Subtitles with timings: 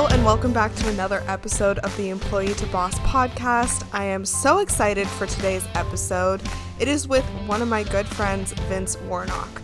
[0.00, 3.86] Hello, and welcome back to another episode of the Employee to Boss podcast.
[3.92, 6.40] I am so excited for today's episode.
[6.78, 9.60] It is with one of my good friends, Vince Warnock.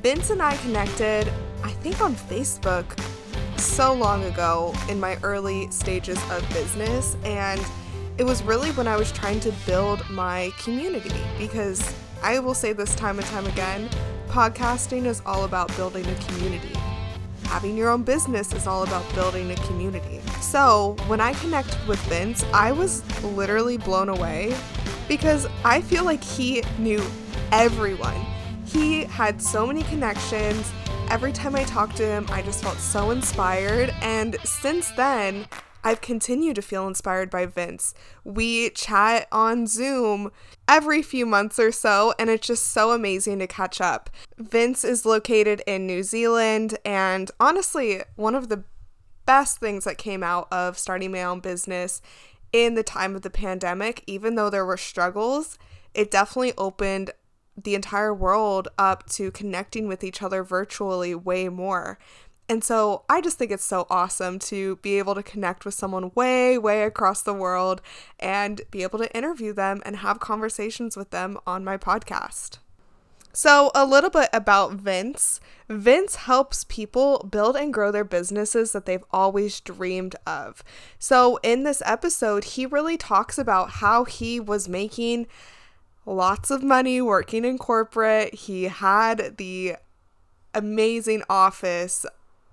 [0.00, 1.28] Vince and I connected,
[1.64, 2.96] I think, on Facebook
[3.58, 7.60] so long ago in my early stages of business, and
[8.18, 11.92] it was really when I was trying to build my community because
[12.22, 13.90] I will say this time and time again
[14.28, 16.72] podcasting is all about building a community
[17.52, 20.22] having your own business is all about building a community.
[20.40, 24.56] So, when I connected with Vince, I was literally blown away
[25.06, 27.04] because I feel like he knew
[27.52, 28.18] everyone.
[28.64, 30.72] He had so many connections.
[31.10, 33.94] Every time I talked to him, I just felt so inspired.
[34.00, 35.46] And since then,
[35.84, 37.94] I've continued to feel inspired by Vince.
[38.24, 40.30] We chat on Zoom
[40.68, 44.10] every few months or so, and it's just so amazing to catch up.
[44.38, 48.64] Vince is located in New Zealand, and honestly, one of the
[49.26, 52.00] best things that came out of starting my own business
[52.52, 55.58] in the time of the pandemic, even though there were struggles,
[55.94, 57.10] it definitely opened
[57.56, 61.98] the entire world up to connecting with each other virtually way more.
[62.48, 66.10] And so I just think it's so awesome to be able to connect with someone
[66.14, 67.80] way, way across the world
[68.20, 72.58] and be able to interview them and have conversations with them on my podcast.
[73.34, 75.40] So, a little bit about Vince.
[75.66, 80.62] Vince helps people build and grow their businesses that they've always dreamed of.
[80.98, 85.28] So, in this episode, he really talks about how he was making
[86.04, 88.34] lots of money working in corporate.
[88.34, 89.76] He had the
[90.54, 92.04] amazing office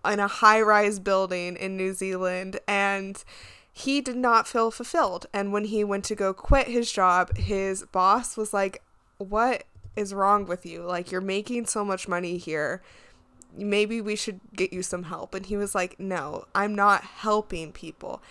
[0.05, 3.23] in a high rise building in New Zealand and
[3.71, 5.27] he did not feel fulfilled.
[5.33, 8.81] And when he went to go quit his job, his boss was like,
[9.17, 9.63] What
[9.95, 10.81] is wrong with you?
[10.83, 12.81] Like, you're making so much money here.
[13.55, 15.33] Maybe we should get you some help.
[15.33, 18.21] And he was like, No, I'm not helping people.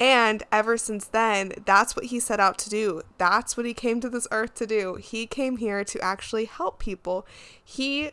[0.00, 3.02] And ever since then, that's what he set out to do.
[3.18, 4.96] That's what he came to this earth to do.
[4.96, 7.26] He came here to actually help people.
[7.62, 8.10] He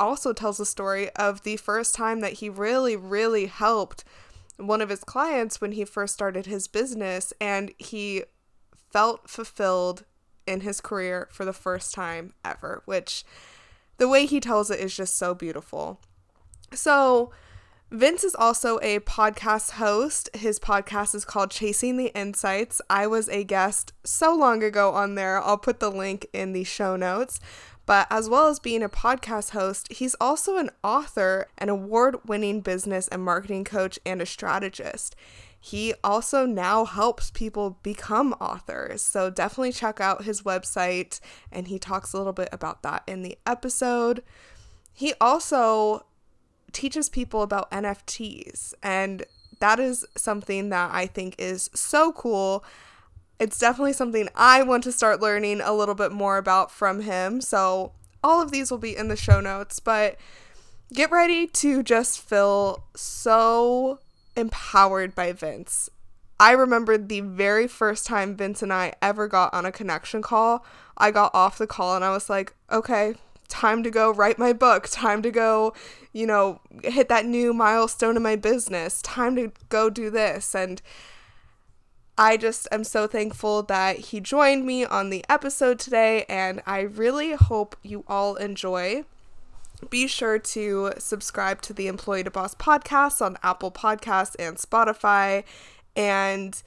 [0.00, 4.02] also tells a story of the first time that he really, really helped
[4.56, 8.24] one of his clients when he first started his business and he
[8.90, 10.04] felt fulfilled
[10.46, 13.24] in his career for the first time ever, which
[13.98, 16.00] the way he tells it is just so beautiful.
[16.72, 17.30] So,
[17.90, 20.30] Vince is also a podcast host.
[20.34, 22.80] His podcast is called Chasing the Insights.
[22.88, 25.42] I was a guest so long ago on there.
[25.42, 27.40] I'll put the link in the show notes.
[27.90, 32.60] But as well as being a podcast host, he's also an author, an award winning
[32.60, 35.16] business and marketing coach, and a strategist.
[35.58, 39.02] He also now helps people become authors.
[39.02, 41.18] So definitely check out his website,
[41.50, 44.22] and he talks a little bit about that in the episode.
[44.92, 46.06] He also
[46.70, 49.24] teaches people about NFTs, and
[49.58, 52.64] that is something that I think is so cool
[53.40, 57.40] it's definitely something I want to start learning a little bit more about from him.
[57.40, 57.92] So,
[58.22, 60.16] all of these will be in the show notes, but
[60.92, 63.98] get ready to just feel so
[64.36, 65.88] empowered by Vince.
[66.38, 70.64] I remember the very first time Vince and I ever got on a connection call.
[70.98, 73.14] I got off the call and I was like, okay,
[73.48, 75.74] time to go write my book, time to go,
[76.12, 80.54] you know, hit that new milestone in my business, time to go do this.
[80.54, 80.82] And
[82.20, 86.80] I just am so thankful that he joined me on the episode today, and I
[86.80, 89.04] really hope you all enjoy.
[89.88, 95.44] Be sure to subscribe to the Employee to Boss podcast on Apple Podcasts and Spotify,
[95.96, 96.62] and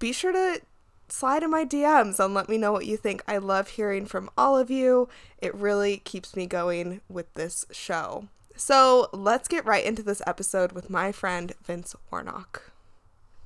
[0.00, 0.60] be sure to
[1.08, 3.22] slide in my DMs and let me know what you think.
[3.28, 5.08] I love hearing from all of you.
[5.38, 8.26] It really keeps me going with this show.
[8.56, 12.72] So let's get right into this episode with my friend Vince Warnock.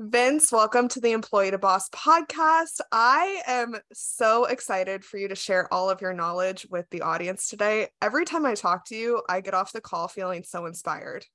[0.03, 2.81] Vince, welcome to the Employee to Boss podcast.
[2.91, 7.51] I am so excited for you to share all of your knowledge with the audience
[7.51, 7.89] today.
[8.01, 11.27] Every time I talk to you, I get off the call feeling so inspired.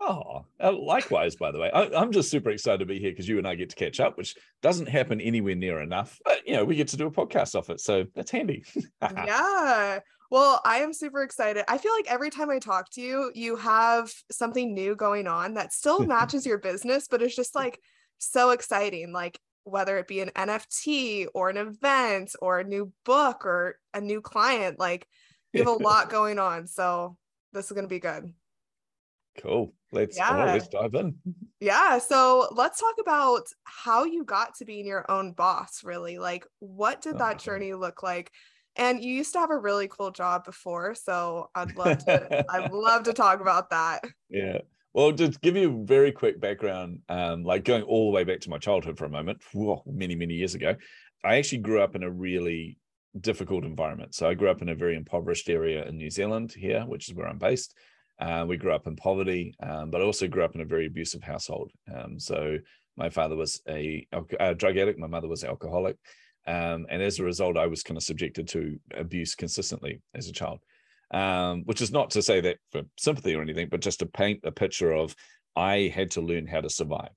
[0.00, 1.70] Oh, likewise, by the way.
[1.70, 4.00] I, am just super excited to be here because you and I get to catch
[4.00, 6.18] up, which doesn't happen anywhere near enough.
[6.24, 7.80] But, you know, we get to do a podcast off it.
[7.80, 8.64] So that's handy.
[9.02, 9.98] yeah.
[10.30, 11.64] Well, I am super excited.
[11.68, 15.52] I feel like every time I talk to you, you have something new going on
[15.54, 17.78] that still matches your business, but it's just like,
[18.18, 19.12] so exciting.
[19.12, 24.00] Like whether it be an NFT or an event or a new book or a
[24.00, 25.06] new client, like
[25.52, 26.66] you have a lot going on.
[26.66, 27.16] So
[27.52, 28.32] this is going to be good.
[29.38, 29.74] Cool.
[29.90, 30.44] Let's, yeah.
[30.44, 31.16] let's dive in.
[31.60, 31.98] Yeah.
[31.98, 36.18] So let's talk about how you got to being your own boss, really.
[36.18, 37.34] Like, what did that uh-huh.
[37.38, 38.30] journey look like?
[38.76, 40.94] And you used to have a really cool job before.
[40.94, 44.04] So I'd love to, I'd love to talk about that.
[44.28, 44.58] Yeah
[44.94, 48.38] Well, to give you a very quick background, um, like going all the way back
[48.42, 50.76] to my childhood for a moment, whoa, many, many years ago,
[51.24, 52.78] I actually grew up in a really
[53.20, 54.14] difficult environment.
[54.14, 57.14] So I grew up in a very impoverished area in New Zealand here, which is
[57.14, 57.74] where I'm based.
[58.20, 60.86] Uh, we grew up in poverty, um, but I also grew up in a very
[60.86, 61.72] abusive household.
[61.92, 62.58] Um, so
[62.96, 64.06] my father was a,
[64.38, 65.96] a, drug addict, my mother was an alcoholic.
[66.46, 70.32] Um, and as a result, I was kind of subjected to abuse consistently as a
[70.32, 70.60] child,
[71.14, 74.40] um, which is not to say that for sympathy or anything, but just to paint
[74.42, 75.14] a picture of
[75.56, 77.12] I had to learn how to survive.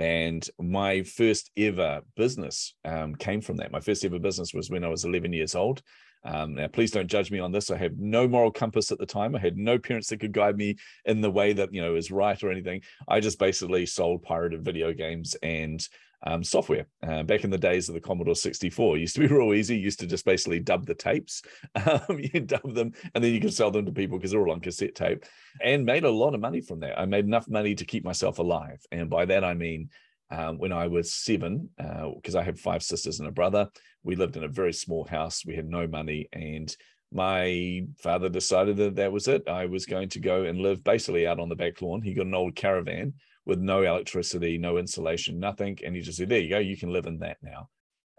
[0.00, 3.70] And my first ever business um, came from that.
[3.70, 5.82] My first ever business was when I was 11 years old.
[6.28, 7.70] Um, now, please don't judge me on this.
[7.70, 9.34] I had no moral compass at the time.
[9.34, 10.76] I had no parents that could guide me
[11.06, 12.82] in the way that you know is right or anything.
[13.08, 15.86] I just basically sold pirated video games and
[16.26, 16.86] um, software.
[17.02, 19.78] Uh, back in the days of the Commodore 64, used to be real easy.
[19.78, 21.42] Used to just basically dub the tapes.
[21.88, 24.52] Um, you dub them, and then you could sell them to people because they're all
[24.52, 25.24] on cassette tape,
[25.62, 26.98] and made a lot of money from that.
[26.98, 29.90] I made enough money to keep myself alive, and by that I mean.
[30.30, 33.68] Um, when I was seven, because uh, I have five sisters and a brother,
[34.02, 35.44] we lived in a very small house.
[35.46, 36.74] We had no money, and
[37.10, 39.48] my father decided that that was it.
[39.48, 42.02] I was going to go and live basically out on the back lawn.
[42.02, 43.14] He got an old caravan
[43.46, 45.78] with no electricity, no insulation, nothing.
[45.84, 47.70] And he just said, There you go, you can live in that now.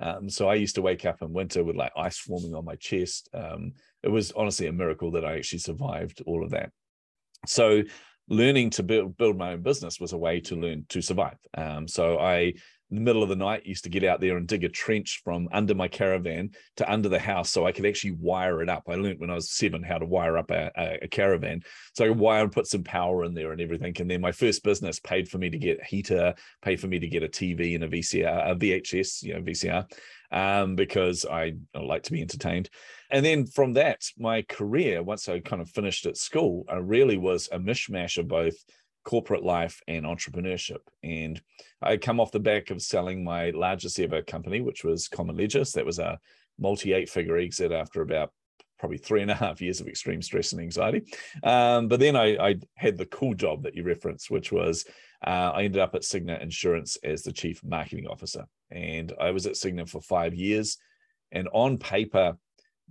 [0.02, 2.76] Um, so I used to wake up in winter with like ice forming on my
[2.76, 3.30] chest.
[3.34, 6.72] Um, it was honestly a miracle that I actually survived all of that.
[7.46, 7.84] So
[8.30, 11.38] learning to build build my own business was a way to learn to survive.
[11.58, 12.54] Um, so I
[12.92, 15.22] in the middle of the night used to get out there and dig a trench
[15.24, 18.84] from under my caravan to under the house so I could actually wire it up.
[18.90, 21.62] I learned when I was seven how to wire up a, a, a caravan.
[21.94, 23.94] So I could wire and put some power in there and everything.
[24.00, 26.34] And then my first business paid for me to get a heater,
[26.64, 29.86] paid for me to get a TV and a VCR, a VHS, you know, VCR,
[30.32, 32.70] um, because I, I like to be entertained.
[33.12, 37.18] And then from that, my career, once I kind of finished at school, I really
[37.18, 38.56] was a mishmash of both
[39.04, 40.82] corporate life and entrepreneurship.
[41.04, 41.42] And
[41.82, 45.64] I come off the back of selling my largest ever company, which was Common Ledger.
[45.74, 46.20] That was a
[46.60, 48.32] multi eight figure exit after about
[48.78, 51.04] probably three and a half years of extreme stress and anxiety.
[51.44, 54.86] Um, but then I, I, had the cool job that you referenced, which was
[55.26, 58.46] uh, I ended up at Cigna Insurance as the chief marketing officer.
[58.72, 60.78] And I was at Cigna for five years.
[61.32, 62.38] And on paper,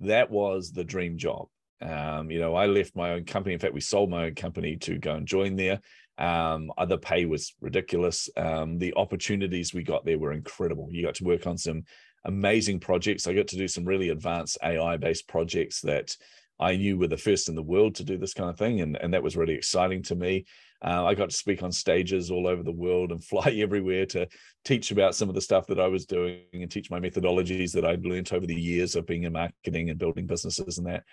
[0.00, 1.48] that was the dream job.
[1.80, 3.54] Um, you know, I left my own company.
[3.54, 5.80] In fact, we sold my own company to go and join there.
[6.18, 8.28] Um, other pay was ridiculous.
[8.36, 10.88] Um, the opportunities we got there were incredible.
[10.90, 11.84] You got to work on some
[12.24, 13.26] amazing projects.
[13.26, 16.16] I got to do some really advanced AI based projects that
[16.58, 18.80] I knew were the first in the world to do this kind of thing.
[18.80, 20.44] And, and that was really exciting to me.
[20.84, 24.28] Uh, I got to speak on stages all over the world and fly everywhere to
[24.64, 27.84] teach about some of the stuff that I was doing and teach my methodologies that
[27.84, 31.04] I'd learned over the years of being in marketing and building businesses and that.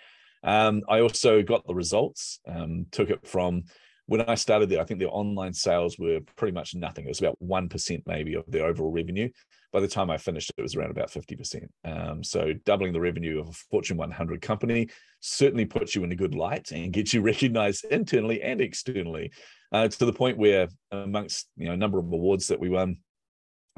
[0.42, 3.64] Um, I also got the results, um, took it from
[4.06, 7.04] when I started there, I think their online sales were pretty much nothing.
[7.04, 9.28] It was about 1% maybe of their overall revenue.
[9.72, 11.66] By the time I finished, it was around about 50%.
[11.84, 14.88] Um, so doubling the revenue of a Fortune 100 company
[15.20, 19.32] certainly puts you in a good light and gets you recognized internally and externally
[19.72, 22.98] uh, to the point where amongst you know a number of awards that we won,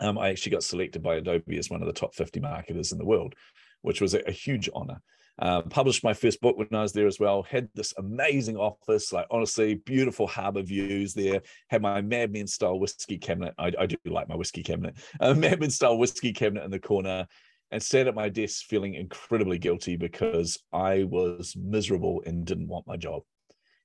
[0.00, 2.98] um, I actually got selected by Adobe as one of the top 50 marketers in
[2.98, 3.34] the world,
[3.82, 5.00] which was a, a huge honor.
[5.40, 7.44] Uh, published my first book when I was there as well.
[7.44, 11.42] Had this amazing office, like honestly, beautiful harbor views there.
[11.68, 13.54] Had my Mad Men style whiskey cabinet.
[13.56, 14.96] I, I do like my whiskey cabinet.
[15.20, 17.28] A Mad Men style whiskey cabinet in the corner,
[17.70, 22.86] and sat at my desk feeling incredibly guilty because I was miserable and didn't want
[22.86, 23.22] my job.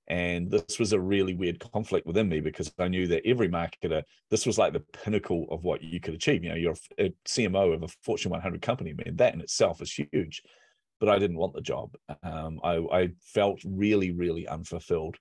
[0.07, 4.03] And this was a really weird conflict within me because I knew that every marketer,
[4.29, 6.43] this was like the pinnacle of what you could achieve.
[6.43, 9.93] You know, you're a CMO of a Fortune 100 company, man, that in itself is
[9.93, 10.43] huge
[11.03, 11.95] but I didn't want the job.
[12.23, 15.17] Um, I, I felt really, really unfulfilled.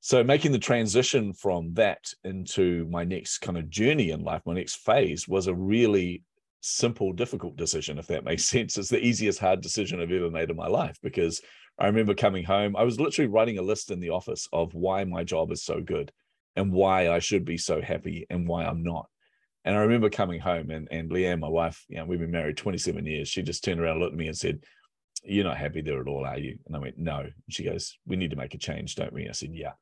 [0.00, 4.54] So making the transition from that into my next kind of journey in life, my
[4.54, 6.24] next phase, was a really
[6.62, 8.76] simple, difficult decision, if that makes sense.
[8.76, 11.40] It's the easiest hard decision I've ever made in my life because
[11.78, 12.76] I remember coming home.
[12.76, 15.80] I was literally writing a list in the office of why my job is so
[15.80, 16.12] good
[16.56, 19.08] and why I should be so happy and why I'm not.
[19.64, 22.56] And I remember coming home and, and Leanne, my wife, you know, we've been married
[22.56, 23.28] 27 years.
[23.28, 24.64] She just turned around and looked at me and said,
[25.24, 26.58] you're not happy there at all, are you?
[26.66, 27.20] And I went, no.
[27.20, 29.28] And she goes, we need to make a change, don't we?
[29.28, 29.72] I said, yeah.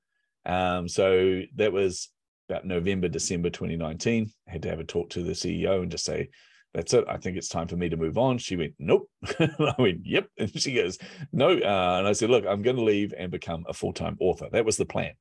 [0.44, 2.08] Um, so that was
[2.48, 4.30] about November, December 2019.
[4.48, 6.30] I had to have a talk to the CEO and just say,
[6.74, 7.04] that's it.
[7.08, 8.38] I think it's time for me to move on.
[8.38, 9.08] She went, nope.
[9.40, 10.28] I went, yep.
[10.38, 10.98] And she goes,
[11.32, 11.50] no.
[11.50, 14.48] Uh, and I said, look, I'm going to leave and become a full time author.
[14.52, 15.12] That was the plan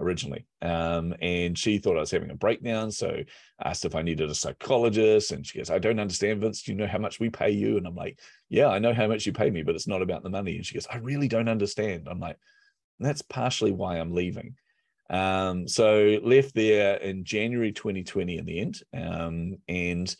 [0.00, 0.46] originally.
[0.62, 2.90] Um, and she thought I was having a breakdown.
[2.90, 3.22] So
[3.62, 5.32] asked if I needed a psychologist.
[5.32, 6.62] And she goes, I don't understand, Vince.
[6.62, 7.76] Do you know how much we pay you?
[7.76, 10.22] And I'm like, Yeah, I know how much you pay me, but it's not about
[10.22, 10.56] the money.
[10.56, 12.06] And she goes, I really don't understand.
[12.08, 12.36] I'm like,
[13.00, 14.56] that's partially why I'm leaving.
[15.10, 18.82] Um, so left there in January 2020 in the end.
[18.94, 20.14] Um, and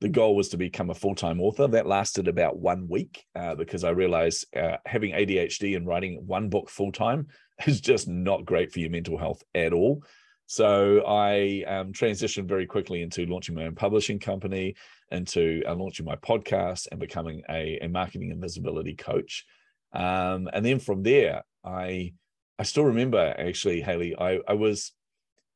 [0.00, 1.68] the goal was to become a full-time author.
[1.68, 6.48] That lasted about one week uh, because I realized uh, having ADHD and writing one
[6.48, 7.28] book full-time
[7.66, 10.02] is just not great for your mental health at all.
[10.46, 14.74] So I um, transitioned very quickly into launching my own publishing company,
[15.12, 19.44] into uh, launching my podcast, and becoming a, a marketing and visibility coach.
[19.92, 22.14] Um, and then from there, I
[22.58, 24.92] I still remember actually, Hayleigh, I, I was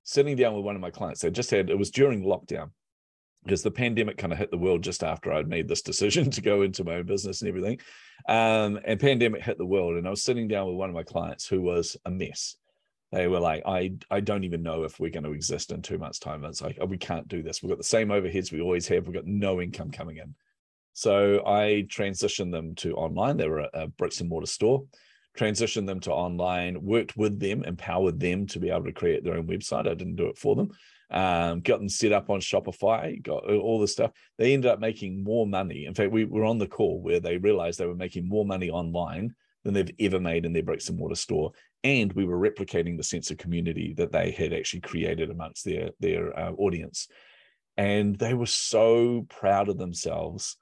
[0.04, 1.22] sitting down with one of my clients.
[1.22, 2.70] I just had, it was during lockdown
[3.44, 6.40] because the pandemic kind of hit the world just after I'd made this decision to
[6.40, 7.78] go into my own business and everything.
[8.28, 9.96] Um, and pandemic hit the world.
[9.96, 12.56] And I was sitting down with one of my clients who was a mess.
[13.12, 15.98] They were like, I, I don't even know if we're going to exist in two
[15.98, 16.44] months' time.
[16.44, 17.62] It's like, oh, we can't do this.
[17.62, 19.06] We've got the same overheads we always have.
[19.06, 20.34] We've got no income coming in.
[20.94, 23.36] So I transitioned them to online.
[23.36, 24.84] They were a, a bricks and mortar store
[25.36, 29.34] transitioned them to online, worked with them, empowered them to be able to create their
[29.34, 29.88] own website.
[29.88, 30.70] I didn't do it for them.
[31.10, 34.10] Um, got them set up on Shopify, got all the stuff.
[34.38, 35.84] They ended up making more money.
[35.86, 38.70] In fact, we were on the call where they realized they were making more money
[38.70, 39.34] online
[39.64, 41.52] than they've ever made in their bricks and mortar store.
[41.84, 45.90] And we were replicating the sense of community that they had actually created amongst their,
[46.00, 47.08] their uh, audience.
[47.76, 50.56] And they were so proud of themselves.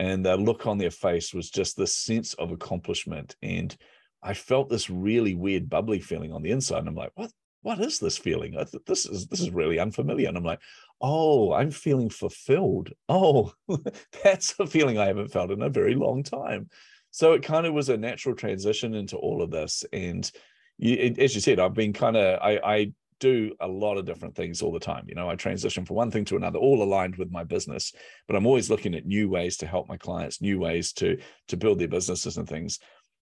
[0.00, 3.76] And the look on their face was just this sense of accomplishment and
[4.24, 6.78] I felt this really weird bubbly feeling on the inside.
[6.78, 7.30] And I'm like, what?
[7.64, 8.54] What is this feeling?
[8.86, 10.28] This is this is really unfamiliar.
[10.28, 10.60] And I'm like,
[11.00, 12.90] oh, I'm feeling fulfilled.
[13.08, 13.54] Oh,
[14.22, 16.68] that's a feeling I haven't felt in a very long time.
[17.10, 19.82] So it kind of was a natural transition into all of this.
[19.94, 20.30] And
[20.76, 24.04] you, it, as you said, I've been kind of I, I do a lot of
[24.04, 25.06] different things all the time.
[25.08, 27.94] You know, I transition from one thing to another, all aligned with my business.
[28.26, 31.16] But I'm always looking at new ways to help my clients, new ways to
[31.48, 32.78] to build their businesses and things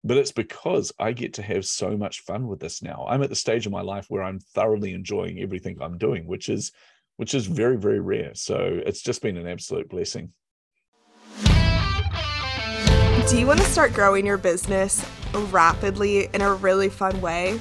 [0.03, 3.05] but it's because I get to have so much fun with this now.
[3.08, 6.50] I'm at the stage of my life where I'm thoroughly enjoying everything I'm doing, which
[6.50, 6.72] is
[7.17, 8.34] which is very very rare.
[8.34, 10.34] So it's just been an absolute blessing.
[13.29, 17.60] Do you want to start growing your business rapidly in a really fun way?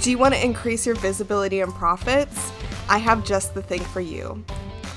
[0.00, 2.52] Do you want to increase your visibility and profits?
[2.88, 4.44] I have just the thing for you.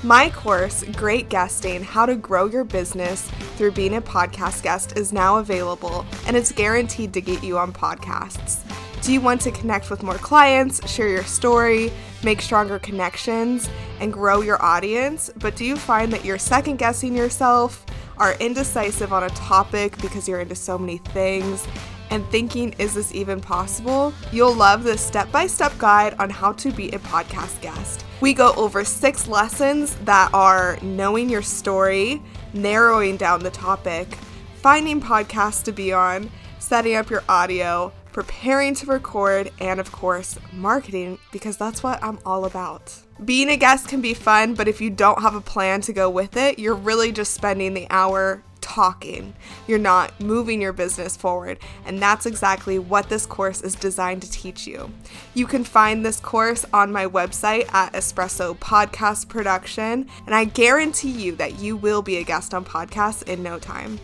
[0.04, 5.12] My course, Great Guesting How to Grow Your Business Through Being a Podcast Guest, is
[5.12, 8.62] now available and it's guaranteed to get you on podcasts.
[9.02, 11.90] Do you want to connect with more clients, share your story,
[12.22, 15.32] make stronger connections, and grow your audience?
[15.36, 17.84] But do you find that you're second guessing yourself,
[18.18, 21.66] are indecisive on a topic because you're into so many things,
[22.10, 24.12] and thinking, is this even possible?
[24.32, 28.04] You'll love this step by step guide on how to be a podcast guest.
[28.20, 32.22] We go over six lessons that are knowing your story,
[32.52, 34.08] narrowing down the topic,
[34.56, 40.38] finding podcasts to be on, setting up your audio, preparing to record, and of course,
[40.52, 42.92] marketing because that's what I'm all about.
[43.24, 46.10] Being a guest can be fun, but if you don't have a plan to go
[46.10, 49.32] with it, you're really just spending the hour talking.
[49.66, 51.58] You're not moving your business forward.
[51.86, 54.92] And that's exactly what this course is designed to teach you.
[55.32, 60.06] You can find this course on my website at Espresso Podcast Production.
[60.26, 63.98] And I guarantee you that you will be a guest on podcasts in no time.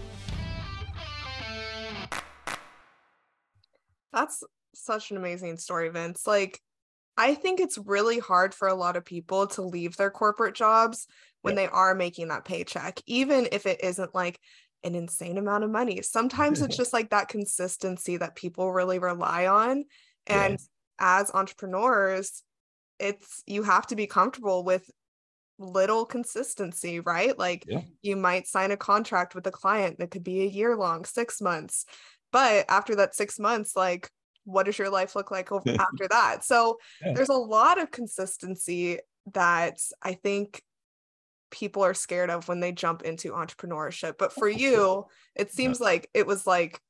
[4.12, 4.42] That's
[4.75, 6.26] such an amazing story, Vince.
[6.26, 6.61] Like,
[7.18, 11.06] I think it's really hard for a lot of people to leave their corporate jobs
[11.45, 14.41] when they are making that paycheck, even if it isn't like
[14.83, 16.01] an insane amount of money.
[16.03, 19.85] Sometimes it's just like that consistency that people really rely on.
[20.27, 21.19] And yeah.
[21.19, 22.43] as entrepreneurs,
[22.99, 24.91] it's you have to be comfortable with
[25.59, 27.39] little consistency, right?
[27.39, 27.83] Like yeah.
[28.03, 31.41] you might sign a contract with a client that could be a year long, six
[31.41, 31.85] months.
[32.33, 34.11] But after that six months, like
[34.45, 36.45] what does your life look like over, after that?
[36.45, 37.13] So yeah.
[37.15, 38.99] there's a lot of consistency
[39.33, 40.63] that I think
[41.54, 44.18] people are scared of when they jump into entrepreneurship.
[44.18, 45.06] But for you,
[45.37, 45.87] it seems yeah.
[45.87, 46.80] like it was like,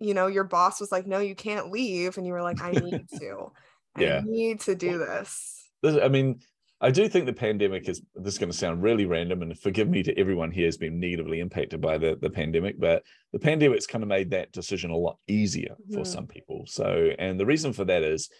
[0.00, 2.18] you know, your boss was like, no, you can't leave.
[2.18, 3.52] And you were like, I need to.
[3.96, 4.18] yeah.
[4.18, 5.70] I need to do this.
[5.84, 6.40] I mean,
[6.80, 9.88] I do think the pandemic is this is going to sound really random, and forgive
[9.88, 13.86] me to everyone here has been negatively impacted by the, the pandemic, but the pandemic's
[13.86, 15.94] kind of made that decision a lot easier mm-hmm.
[15.94, 16.64] for some people.
[16.66, 18.30] So, and the reason for that is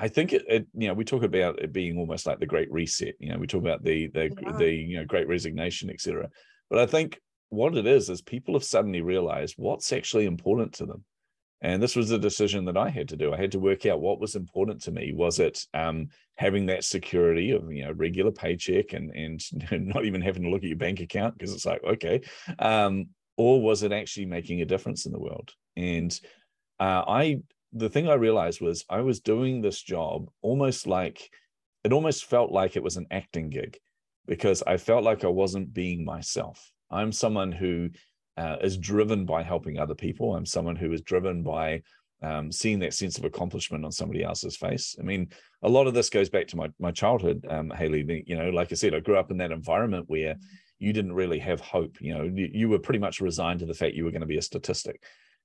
[0.00, 2.70] I think it, it, you know, we talk about it being almost like the Great
[2.70, 3.16] Reset.
[3.18, 4.56] You know, we talk about the the yeah.
[4.56, 6.28] the you know Great Resignation, etc.
[6.70, 10.86] But I think what it is is people have suddenly realized what's actually important to
[10.86, 11.04] them,
[11.62, 13.34] and this was a decision that I had to do.
[13.34, 15.12] I had to work out what was important to me.
[15.12, 19.42] Was it um, having that security of you know regular paycheck and and
[19.88, 22.20] not even having to look at your bank account because it's like okay,
[22.60, 25.50] um, or was it actually making a difference in the world?
[25.76, 26.18] And
[26.78, 27.40] uh, I
[27.78, 31.30] the thing I realized was I was doing this job almost like
[31.84, 33.78] it almost felt like it was an acting gig
[34.26, 36.72] because I felt like I wasn't being myself.
[36.90, 37.90] I'm someone who
[38.36, 40.34] uh, is driven by helping other people.
[40.34, 41.82] I'm someone who is driven by
[42.22, 44.96] um, seeing that sense of accomplishment on somebody else's face.
[44.98, 45.28] I mean,
[45.62, 48.24] a lot of this goes back to my my childhood, um, Hayleigh.
[48.26, 50.36] You know, like I said, I grew up in that environment where
[50.78, 52.00] you didn't really have hope.
[52.00, 54.26] You know, you, you were pretty much resigned to the fact you were going to
[54.26, 55.02] be a statistic.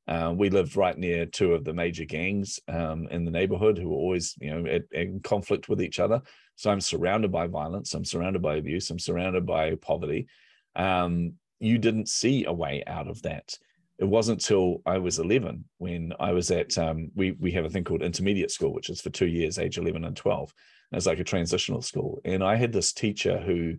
[0.07, 3.89] Uh, we lived right near two of the major gangs um, in the neighborhood who
[3.89, 6.21] were always, you know, at, in conflict with each other.
[6.55, 7.93] So I'm surrounded by violence.
[7.93, 8.89] I'm surrounded by abuse.
[8.89, 10.27] I'm surrounded by poverty.
[10.75, 13.57] Um, you didn't see a way out of that.
[13.97, 17.69] It wasn't till I was 11 when I was at um, we we have a
[17.69, 20.53] thing called intermediate school, which is for two years, age 11 and 12.
[20.91, 23.75] And it's like a transitional school, and I had this teacher who,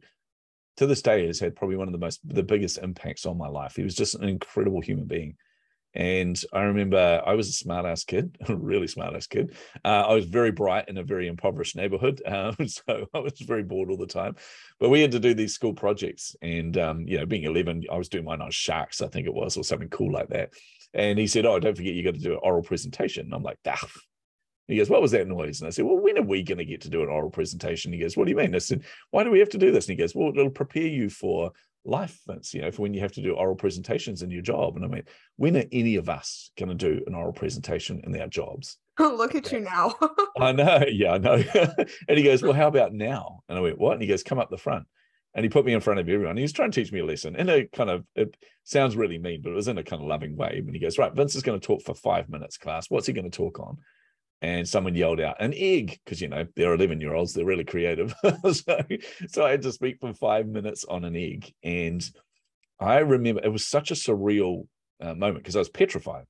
[0.78, 3.48] to this day, has had probably one of the most the biggest impacts on my
[3.48, 3.76] life.
[3.76, 5.36] He was just an incredible human being
[5.94, 9.56] and I remember I was a smart ass kid, a really smart ass kid.
[9.84, 12.22] Uh, I was very bright in a very impoverished neighborhood.
[12.34, 14.34] Um, so I was very bored all the time.
[14.80, 16.34] But we had to do these school projects.
[16.42, 19.34] And, um, you know, being 11, I was doing mine on sharks, I think it
[19.34, 20.50] was, or something cool like that.
[20.94, 23.26] And he said, Oh, don't forget, you got to do an oral presentation.
[23.26, 23.78] And I'm like, ah.
[24.66, 25.60] He goes, What was that noise?
[25.60, 27.92] And I said, Well, when are we going to get to do an oral presentation?
[27.92, 28.54] He goes, What do you mean?
[28.54, 29.86] I said, Why do we have to do this?
[29.86, 31.52] And he goes, Well, it'll prepare you for
[31.84, 32.20] life
[32.52, 34.76] you know for when you have to do oral presentations in your job.
[34.76, 35.04] And i mean
[35.36, 38.78] when are any of us going to do an oral presentation in our jobs?
[38.98, 39.94] Look at you now.
[40.40, 41.42] I know yeah i know.
[42.08, 43.40] And he goes well how about now?
[43.48, 43.94] And i went what?
[43.94, 44.86] And he goes come up the front.
[45.36, 46.36] And he put me in front of everyone.
[46.36, 47.34] He was trying to teach me a lesson.
[47.34, 50.08] In a kind of it sounds really mean but it was in a kind of
[50.08, 50.62] loving way.
[50.64, 52.88] And he goes right vince is going to talk for five minutes class.
[52.88, 53.78] What's he going to talk on
[54.44, 57.64] and someone yelled out an egg because you know they're 11 year olds they're really
[57.64, 58.14] creative
[58.52, 58.78] so,
[59.26, 62.10] so i had to speak for five minutes on an egg and
[62.78, 64.66] i remember it was such a surreal
[65.00, 66.26] uh, moment because i was petrified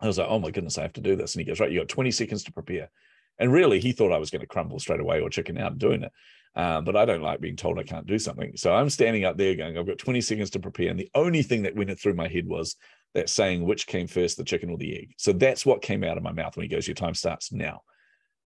[0.00, 1.70] i was like oh my goodness i have to do this and he goes right
[1.70, 2.90] you got 20 seconds to prepare
[3.38, 6.02] and really he thought i was going to crumble straight away or chicken out doing
[6.02, 6.12] it
[6.56, 8.52] um, but I don't like being told I can't do something.
[8.54, 10.88] So I'm standing up there going, I've got 20 seconds to prepare.
[10.88, 12.76] And the only thing that went through my head was,
[13.14, 15.14] that saying which came first, the chicken or the egg.
[15.18, 17.82] So that's what came out of my mouth when he goes, Your time starts now.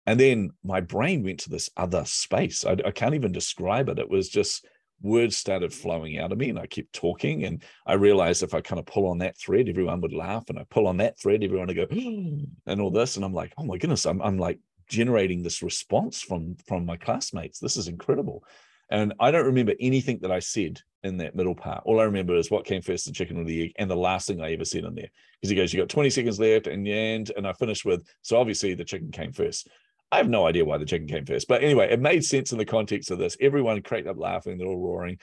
[0.07, 2.65] And then my brain went to this other space.
[2.65, 3.99] I, I can't even describe it.
[3.99, 4.65] It was just
[5.01, 7.45] words started flowing out of me and I kept talking.
[7.45, 10.49] And I realized if I kind of pull on that thread, everyone would laugh.
[10.49, 13.15] And I pull on that thread, everyone would go, and all this.
[13.15, 16.97] And I'm like, oh my goodness, I'm, I'm like generating this response from from my
[16.97, 17.59] classmates.
[17.59, 18.43] This is incredible.
[18.89, 21.83] And I don't remember anything that I said in that middle part.
[21.85, 24.27] All I remember is what came first, the chicken or the egg, and the last
[24.27, 25.09] thing I ever said in there.
[25.39, 27.31] Because he goes, You got 20 seconds left, and the end.
[27.35, 29.69] And I finished with, So obviously the chicken came first.
[30.11, 31.47] I have no idea why the chicken came first.
[31.47, 33.37] But anyway, it made sense in the context of this.
[33.41, 35.17] Everyone cracked up laughing, they're all roaring.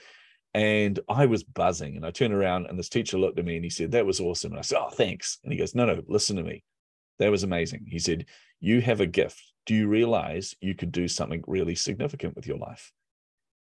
[0.53, 1.95] And I was buzzing.
[1.95, 4.19] And I turned around, and this teacher looked at me and he said, That was
[4.19, 4.51] awesome.
[4.51, 5.39] And I said, Oh, thanks.
[5.43, 6.63] And he goes, No, no, listen to me.
[7.19, 7.85] That was amazing.
[7.87, 8.25] He said,
[8.59, 9.41] You have a gift.
[9.65, 12.91] Do you realize you could do something really significant with your life?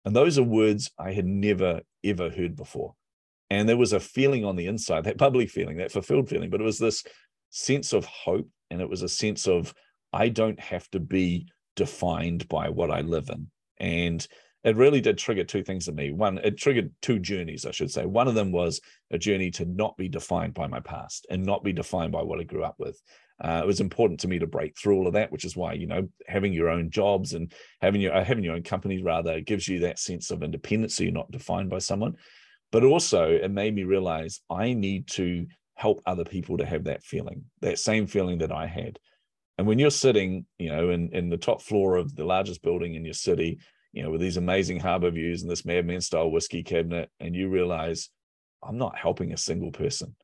[0.06, 2.96] And those are words I had never, ever heard before.
[3.50, 6.62] And there was a feeling on the inside, that bubbly feeling, that fulfilled feeling, but
[6.62, 7.04] it was this
[7.50, 8.48] sense of hope.
[8.70, 9.74] And it was a sense of,
[10.14, 13.48] I don't have to be defined by what I live in.
[13.78, 14.26] And
[14.64, 16.12] it really did trigger two things in me.
[16.12, 18.06] One, it triggered two journeys, I should say.
[18.06, 21.64] One of them was a journey to not be defined by my past and not
[21.64, 23.02] be defined by what I grew up with.
[23.44, 25.74] Uh, it was important to me to break through all of that, which is why
[25.74, 29.42] you know having your own jobs and having your uh, having your own companies rather
[29.42, 32.16] gives you that sense of independence, so you're not defined by someone.
[32.72, 37.04] But also, it made me realize I need to help other people to have that
[37.04, 39.00] feeling, that same feeling that I had.
[39.58, 42.94] And when you're sitting, you know, in in the top floor of the largest building
[42.94, 43.58] in your city,
[43.94, 47.36] you know, with these amazing harbor views and this Mad Men style whiskey cabinet, and
[47.36, 48.10] you realize
[48.64, 50.16] I'm not helping a single person.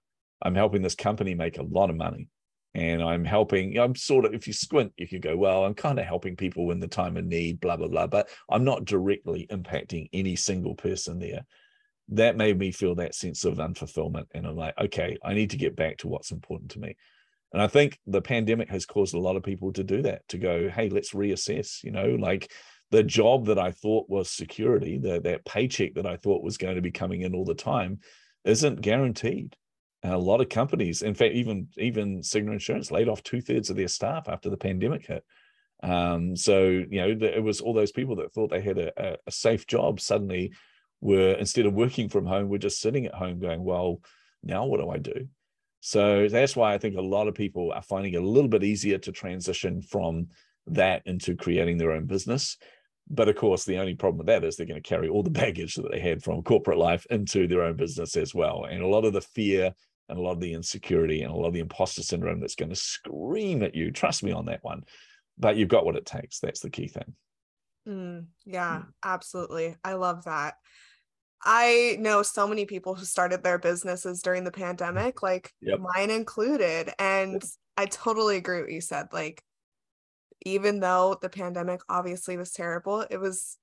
[0.41, 2.30] I'm helping this company make a lot of money
[2.75, 3.77] and I'm helping.
[3.80, 6.69] I'm sort of, if you squint, you could go, well, I'm kind of helping people
[6.71, 10.75] in the time of need, blah, blah, blah, but I'm not directly impacting any single
[10.75, 11.45] person there.
[12.10, 14.27] That made me feel that sense of unfulfillment.
[14.34, 16.95] And I'm like, okay, I need to get back to what's important to me.
[17.53, 20.38] And I think the pandemic has caused a lot of people to do that, to
[20.38, 22.51] go, hey, let's reassess, you know, like
[22.91, 26.76] the job that I thought was security, the, that paycheck that I thought was going
[26.76, 28.00] to be coming in all the time
[28.45, 29.56] isn't guaranteed
[30.04, 33.69] and a lot of companies, in fact, even even Cigna Insurance laid off two thirds
[33.69, 35.23] of their staff after the pandemic hit.
[35.84, 39.32] Um, so you know, it was all those people that thought they had a, a
[39.32, 40.54] safe job suddenly
[41.02, 44.02] were instead of working from home, were just sitting at home going, "Well,
[44.43, 45.28] now what do I do?"
[45.80, 48.63] So that's why I think a lot of people are finding it a little bit
[48.63, 50.28] easier to transition from
[50.67, 52.58] that into creating their own business.
[53.09, 55.29] But of course, the only problem with that is they're going to carry all the
[55.29, 58.65] baggage that they had from corporate life into their own business as well.
[58.65, 59.73] And a lot of the fear
[60.09, 62.69] and a lot of the insecurity and a lot of the imposter syndrome that's going
[62.69, 63.91] to scream at you.
[63.91, 64.83] Trust me on that one.
[65.37, 66.39] But you've got what it takes.
[66.39, 67.15] That's the key thing.
[67.87, 68.85] Mm, yeah, mm.
[69.03, 69.75] absolutely.
[69.83, 70.55] I love that.
[71.43, 75.79] I know so many people who started their businesses during the pandemic, like yep.
[75.79, 76.91] mine included.
[76.99, 77.43] And yep.
[77.77, 79.07] I totally agree with what you said.
[79.13, 79.43] Like,
[80.47, 83.57] even though the pandemic obviously was terrible, it was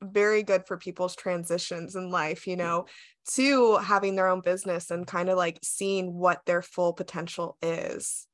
[0.00, 2.86] very good for people's transitions in life, you know,
[3.32, 8.26] to having their own business and kind of like seeing what their full potential is.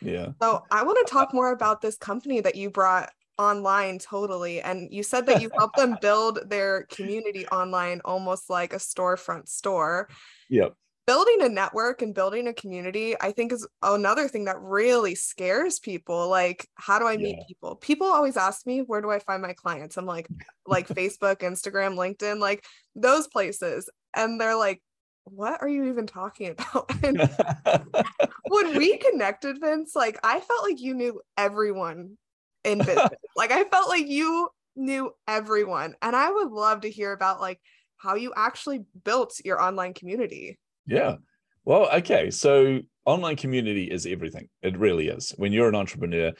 [0.00, 0.28] Yeah.
[0.40, 4.62] So I want to talk more about this company that you brought online totally.
[4.62, 9.48] And you said that you helped them build their community online almost like a storefront
[9.48, 10.08] store.
[10.48, 10.74] Yep
[11.10, 15.80] building a network and building a community i think is another thing that really scares
[15.80, 17.44] people like how do i meet yeah.
[17.48, 17.74] people?
[17.74, 19.96] People always ask me where do i find my clients?
[19.96, 20.28] I'm like
[20.68, 23.90] like facebook instagram linkedin like those places.
[24.14, 24.80] And they're like
[25.24, 26.88] what are you even talking about?
[28.48, 32.18] When we connected vince like i felt like you knew everyone
[32.62, 33.08] in business.
[33.34, 35.96] Like i felt like you knew everyone.
[36.02, 37.58] And i would love to hear about like
[37.96, 40.56] how you actually built your online community
[40.90, 41.16] yeah.
[41.64, 42.30] Well, okay.
[42.30, 44.48] So online community is everything.
[44.62, 45.32] It really is.
[45.36, 46.32] When you're an entrepreneur,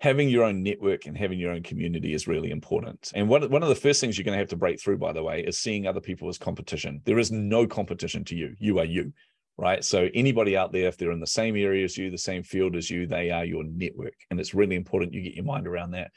[0.00, 3.12] having your own network and having your own community is really important.
[3.14, 5.12] And one, one of the first things you're going to have to break through, by
[5.12, 7.02] the way, is seeing other people as competition.
[7.04, 8.54] There is no competition to you.
[8.58, 9.12] You are you,
[9.58, 9.84] right?
[9.84, 12.76] So anybody out there, if they're in the same area as you, the same field
[12.76, 14.14] as you, they are your network.
[14.30, 16.12] And it's really important you get your mind around that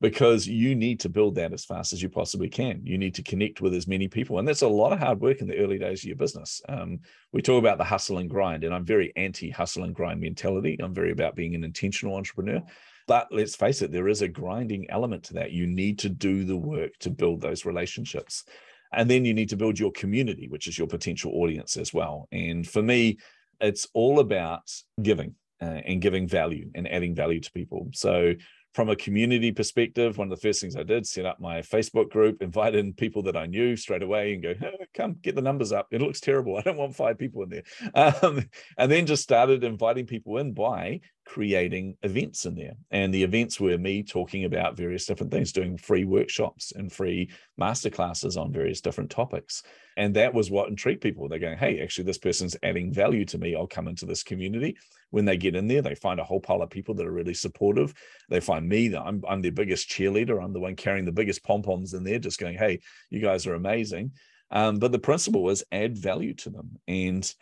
[0.00, 2.80] because you need to build that as fast as you possibly can.
[2.84, 4.38] You need to connect with as many people.
[4.38, 6.62] And that's a lot of hard work in the early days of your business.
[6.68, 7.00] Um,
[7.32, 10.78] we talk about the hustle and grind, and I'm very anti hustle and grind mentality.
[10.80, 12.62] I'm very about being an intentional entrepreneur.
[13.06, 15.52] But let's face it, there is a grinding element to that.
[15.52, 18.44] You need to do the work to build those relationships.
[18.92, 22.28] And then you need to build your community, which is your potential audience as well.
[22.32, 23.18] And for me,
[23.60, 24.70] it's all about
[25.02, 27.88] giving uh, and giving value and adding value to people.
[27.92, 28.34] So
[28.74, 32.10] from a community perspective, one of the first things I did, set up my Facebook
[32.10, 34.54] group, invite in people that I knew straight away and go,
[34.94, 35.88] come get the numbers up.
[35.90, 36.56] It looks terrible.
[36.58, 37.62] I don't want five people in there.
[37.94, 42.74] Um, and then just started inviting people in by creating events in there.
[42.90, 47.30] And the events were me talking about various different things, doing free workshops and free
[47.60, 49.62] masterclasses on various different topics.
[49.96, 51.28] And that was what intrigued people.
[51.28, 53.54] They're going, hey, actually, this person's adding value to me.
[53.54, 54.76] I'll come into this community.
[55.10, 57.34] When they get in there, they find a whole pile of people that are really
[57.34, 57.94] supportive.
[58.28, 60.42] They find me that I'm, I'm their biggest cheerleader.
[60.42, 62.80] I'm the one carrying the biggest pom poms in there, just going, hey,
[63.10, 64.12] you guys are amazing.
[64.50, 66.78] Um, but the principle is add value to them.
[66.88, 67.32] And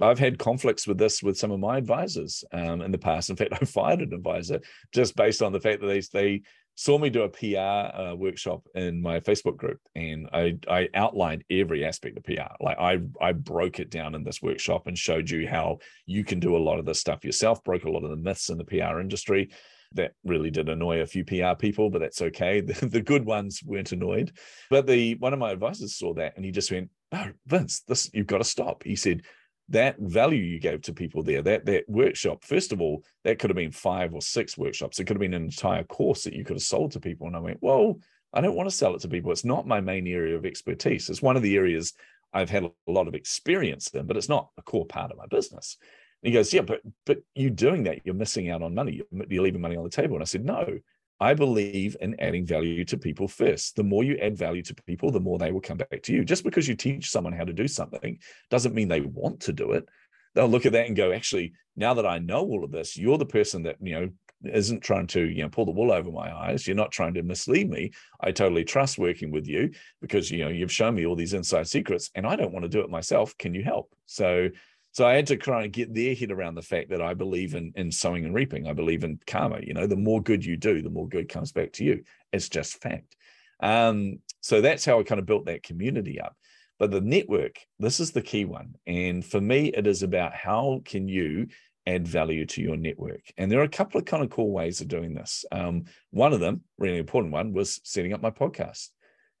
[0.00, 3.30] I've had conflicts with this with some of my advisors um, in the past.
[3.30, 4.60] In fact, I fired an advisor
[4.92, 6.42] just based on the fact that they they
[6.76, 11.44] saw me do a PR uh, workshop in my Facebook group, and I I outlined
[11.50, 12.54] every aspect of PR.
[12.60, 16.40] Like I I broke it down in this workshop and showed you how you can
[16.40, 17.62] do a lot of this stuff yourself.
[17.62, 19.50] Broke a lot of the myths in the PR industry.
[19.92, 22.60] That really did annoy a few PR people, but that's okay.
[22.66, 24.32] The, the good ones weren't annoyed.
[24.70, 28.10] But the one of my advisors saw that and he just went, "Oh, Vince, this
[28.12, 29.22] you've got to stop." He said
[29.70, 33.50] that value you gave to people there, that that workshop, first of all, that could
[33.50, 34.98] have been five or six workshops.
[34.98, 37.26] It could have been an entire course that you could have sold to people.
[37.26, 37.98] And I went, well,
[38.32, 39.32] I don't want to sell it to people.
[39.32, 41.08] It's not my main area of expertise.
[41.08, 41.94] It's one of the areas
[42.32, 45.26] I've had a lot of experience in, but it's not a core part of my
[45.30, 45.78] business.
[46.22, 48.92] And he goes, yeah, but but you doing that, you're missing out on money.
[49.12, 50.16] You're, you're leaving money on the table.
[50.16, 50.78] And I said, no,
[51.20, 53.76] I believe in adding value to people first.
[53.76, 56.24] The more you add value to people, the more they will come back to you.
[56.24, 58.18] Just because you teach someone how to do something
[58.50, 59.88] doesn't mean they want to do it.
[60.34, 63.18] They'll look at that and go, actually, now that I know all of this, you're
[63.18, 64.08] the person that, you know,
[64.52, 66.66] isn't trying to, you know, pull the wool over my eyes.
[66.66, 67.92] You're not trying to mislead me.
[68.20, 71.68] I totally trust working with you because, you know, you've shown me all these inside
[71.68, 73.36] secrets and I don't want to do it myself.
[73.38, 73.94] Can you help?
[74.06, 74.48] So
[74.94, 77.56] so I had to kind of get their head around the fact that I believe
[77.56, 78.68] in in sowing and reaping.
[78.68, 79.58] I believe in karma.
[79.60, 82.04] You know, the more good you do, the more good comes back to you.
[82.32, 83.16] It's just fact.
[83.60, 86.36] Um, so that's how I kind of built that community up.
[86.78, 88.76] But the network, this is the key one.
[88.86, 91.48] And for me, it is about how can you
[91.86, 93.22] add value to your network.
[93.36, 95.44] And there are a couple of kind of cool ways of doing this.
[95.50, 98.90] Um, one of them, really important one, was setting up my podcast.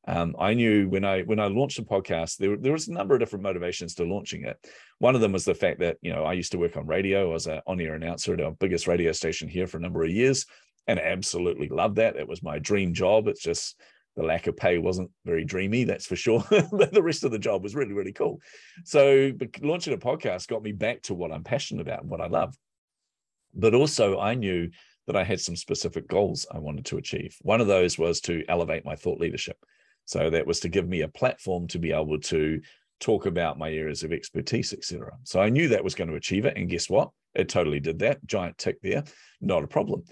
[0.06, 3.14] Um, I knew when I when I launched the podcast, there, there was a number
[3.14, 4.58] of different motivations to launching it.
[4.98, 7.30] One of them was the fact that you know I used to work on radio.
[7.30, 10.10] I was an on-air announcer at our biggest radio station here for a number of
[10.10, 10.46] years,
[10.86, 12.16] and I absolutely loved that.
[12.16, 13.28] It was my dream job.
[13.28, 13.80] It's just
[14.16, 16.44] the lack of pay wasn't very dreamy, that's for sure.
[16.70, 18.40] but the rest of the job was really really cool.
[18.84, 22.26] So launching a podcast got me back to what I'm passionate about and what I
[22.26, 22.54] love.
[23.54, 24.68] But also, I knew
[25.06, 27.36] that I had some specific goals I wanted to achieve.
[27.40, 29.56] One of those was to elevate my thought leadership.
[30.06, 32.60] So that was to give me a platform to be able to
[33.00, 35.12] talk about my areas of expertise, etc.
[35.24, 36.56] So I knew that was going to achieve it.
[36.56, 37.10] And guess what?
[37.34, 38.24] It totally did that.
[38.26, 39.04] Giant tick there,
[39.40, 40.04] not a problem.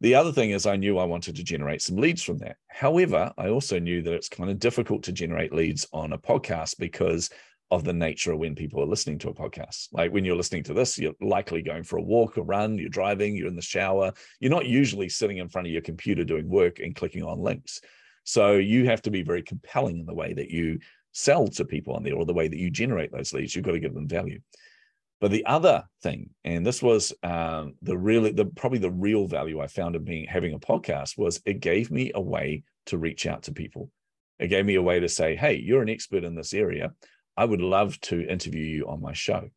[0.00, 2.56] The other thing is, I knew I wanted to generate some leads from that.
[2.68, 6.78] However, I also knew that it's kind of difficult to generate leads on a podcast
[6.78, 7.30] because
[7.70, 9.88] of the nature of when people are listening to a podcast.
[9.92, 12.88] Like when you're listening to this, you're likely going for a walk, a run, you're
[12.88, 14.12] driving, you're in the shower.
[14.40, 17.80] You're not usually sitting in front of your computer doing work and clicking on links.
[18.28, 20.80] So you have to be very compelling in the way that you
[21.12, 23.56] sell to people on there or the way that you generate those leads.
[23.56, 24.40] You've got to give them value.
[25.18, 29.62] But the other thing, and this was um, the really, the probably the real value
[29.62, 33.26] I found of being having a podcast was it gave me a way to reach
[33.26, 33.90] out to people.
[34.38, 36.92] It gave me a way to say, "Hey, you're an expert in this area.
[37.34, 39.48] I would love to interview you on my show."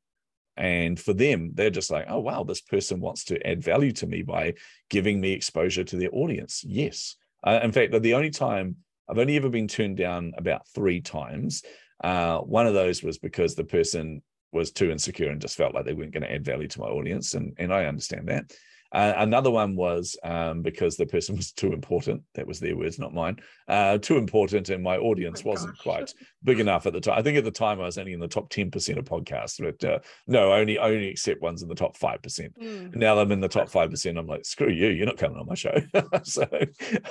[0.55, 4.07] And for them, they're just like, "Oh wow, this person wants to add value to
[4.07, 4.53] me by
[4.89, 8.77] giving me exposure to their audience." Yes, uh, in fact, the only time
[9.10, 11.63] I've only ever been turned down about three times.
[12.04, 15.86] Uh, one of those was because the person was too insecure and just felt like
[15.86, 18.51] they weren't going to add value to my audience, and and I understand that.
[18.93, 22.23] Uh, another one was um, because the person was too important.
[22.36, 23.38] That was their words, not mine.
[23.67, 27.17] Uh, too important, and my audience oh my wasn't quite big enough at the time.
[27.17, 29.60] I think at the time I was only in the top ten percent of podcasts,
[29.60, 32.54] but uh, no, only only accept ones in the top five percent.
[32.60, 32.95] Mm.
[32.95, 34.17] Now I'm in the top five percent.
[34.17, 35.75] I'm like, screw you, you're not coming on my show.
[36.23, 36.47] so,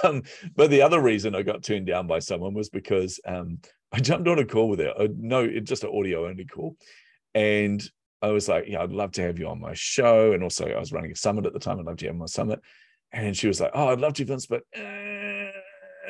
[0.05, 0.23] um,
[0.55, 3.59] but the other reason I got turned down by someone was because um,
[3.93, 4.93] I jumped on a call with her.
[4.97, 6.77] Uh, no, it's just an audio only call,
[7.35, 7.83] and
[8.23, 10.33] I was like, yeah, I'd love to have you on my show.
[10.33, 11.79] And also, I was running a summit at the time.
[11.79, 12.61] I'd love to have my summit.
[13.13, 14.81] And she was like, oh, I'd love to, Vince, but uh,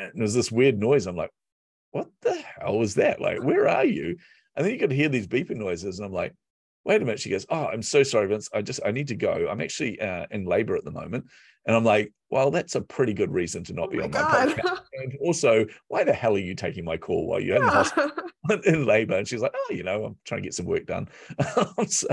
[0.00, 1.06] and there was this weird noise.
[1.06, 1.30] I'm like,
[1.92, 3.20] what the hell was that?
[3.20, 4.16] Like, where are you?
[4.56, 5.98] And then you could hear these beeping noises.
[5.98, 6.34] And I'm like,
[6.84, 7.20] wait a minute.
[7.20, 8.48] She goes, oh, I'm so sorry, Vince.
[8.52, 9.48] I just, I need to go.
[9.50, 11.26] I'm actually uh, in labor at the moment.
[11.66, 14.10] And I'm like, well, that's a pretty good reason to not oh be my on
[14.10, 14.48] my God.
[14.48, 14.76] podcast.
[14.92, 18.10] And also, why the hell are you taking my call while you're in the hospital
[18.66, 19.16] in labor?
[19.16, 21.08] And she's like, oh, you know, I'm trying to get some work done.
[21.86, 22.08] so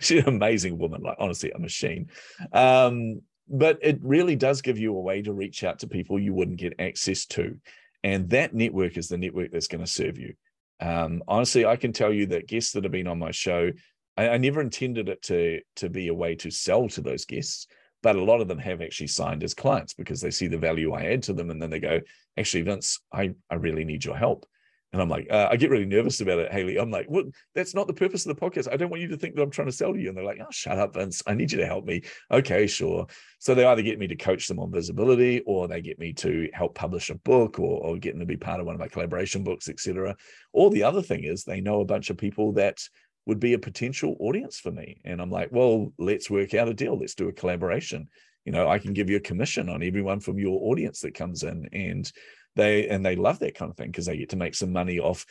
[0.00, 2.10] she's an amazing woman, like honestly, a machine.
[2.52, 6.34] Um, but it really does give you a way to reach out to people you
[6.34, 7.56] wouldn't get access to.
[8.04, 10.34] And that network is the network that's going to serve you.
[10.80, 13.70] Um, honestly, I can tell you that guests that have been on my show,
[14.18, 17.66] I, I never intended it to, to be a way to sell to those guests
[18.02, 20.92] but a lot of them have actually signed as clients because they see the value
[20.92, 22.00] I add to them, and then they go,
[22.36, 24.46] "Actually, Vince, I I really need your help."
[24.92, 26.80] And I'm like, uh, I get really nervous about it, Hayleigh.
[26.80, 28.72] I'm like, well, that's not the purpose of the podcast.
[28.72, 30.08] I don't want you to think that I'm trying to sell to you.
[30.08, 31.22] And they're like, oh, shut up, Vince.
[31.26, 32.04] I need you to help me.
[32.30, 33.06] Okay, sure.
[33.38, 36.48] So they either get me to coach them on visibility, or they get me to
[36.54, 38.88] help publish a book, or, or get them to be part of one of my
[38.88, 40.16] collaboration books, etc.
[40.54, 42.80] Or the other thing is they know a bunch of people that
[43.28, 45.02] would be a potential audience for me.
[45.04, 46.98] And I'm like, well, let's work out a deal.
[46.98, 48.08] Let's do a collaboration.
[48.46, 51.42] You know, I can give you a commission on everyone from your audience that comes
[51.42, 51.68] in.
[51.74, 52.10] And
[52.56, 54.98] they and they love that kind of thing because they get to make some money
[54.98, 55.26] off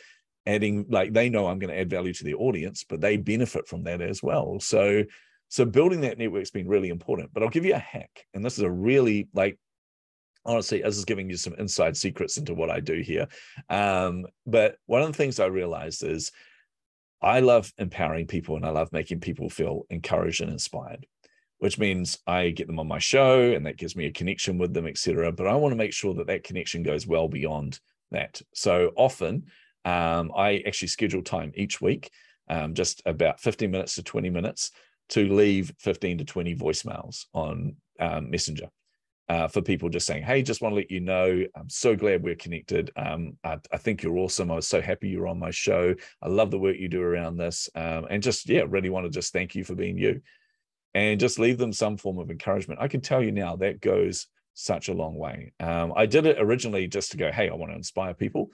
[0.46, 3.66] adding, like they know I'm going to add value to their audience, but they benefit
[3.66, 4.60] from that as well.
[4.60, 5.02] So
[5.48, 7.30] so building that network's been really important.
[7.34, 8.26] But I'll give you a hack.
[8.32, 9.58] And this is a really like
[10.46, 13.26] honestly, this is giving you some inside secrets into what I do here.
[13.68, 16.30] Um, but one of the things I realized is
[17.20, 21.06] I love empowering people and I love making people feel encouraged and inspired,
[21.58, 24.72] which means I get them on my show and that gives me a connection with
[24.72, 25.32] them, etc.
[25.32, 28.40] But I want to make sure that that connection goes well beyond that.
[28.54, 29.46] So often,
[29.84, 32.10] um, I actually schedule time each week,
[32.48, 34.70] um, just about 15 minutes to 20 minutes,
[35.10, 38.68] to leave 15 to 20 voicemails on um, Messenger
[39.28, 42.22] uh, for people just saying, Hey, just want to let you know, I'm so glad
[42.22, 42.90] we're connected.
[42.96, 44.50] Um, I, I, think you're awesome.
[44.50, 45.94] I was so happy you're on my show.
[46.22, 47.68] I love the work you do around this.
[47.74, 50.22] Um, and just, yeah, really want to just thank you for being you
[50.94, 52.80] and just leave them some form of encouragement.
[52.80, 55.52] I can tell you now that goes such a long way.
[55.60, 58.50] Um, I did it originally just to go, Hey, I want to inspire people.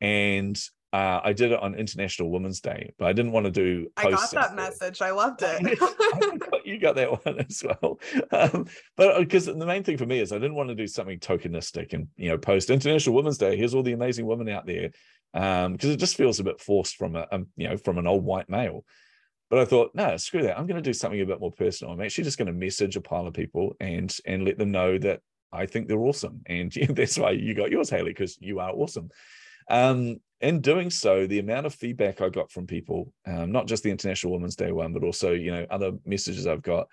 [0.00, 0.56] And
[0.92, 3.90] uh, I did it on International Women's Day, but I didn't want to do.
[3.96, 5.00] I got that message.
[5.00, 5.78] I loved it.
[6.72, 8.00] you got that one as well.
[8.30, 10.86] Um, but because uh, the main thing for me is I didn't want to do
[10.86, 13.56] something tokenistic and you know post International Women's Day.
[13.56, 14.90] Here's all the amazing women out there,
[15.32, 18.06] because um, it just feels a bit forced from a um, you know from an
[18.06, 18.84] old white male.
[19.50, 20.58] But I thought, no, screw that.
[20.58, 21.92] I'm going to do something a bit more personal.
[21.92, 24.98] I'm actually just going to message a pile of people and and let them know
[24.98, 25.20] that
[25.52, 29.10] I think they're awesome, and that's why you got yours, Hayleigh, because you are awesome.
[29.68, 33.84] Um, in doing so, the amount of feedback I got from people, um, not just
[33.84, 36.88] the International Women's Day one, but also you know other messages I've got,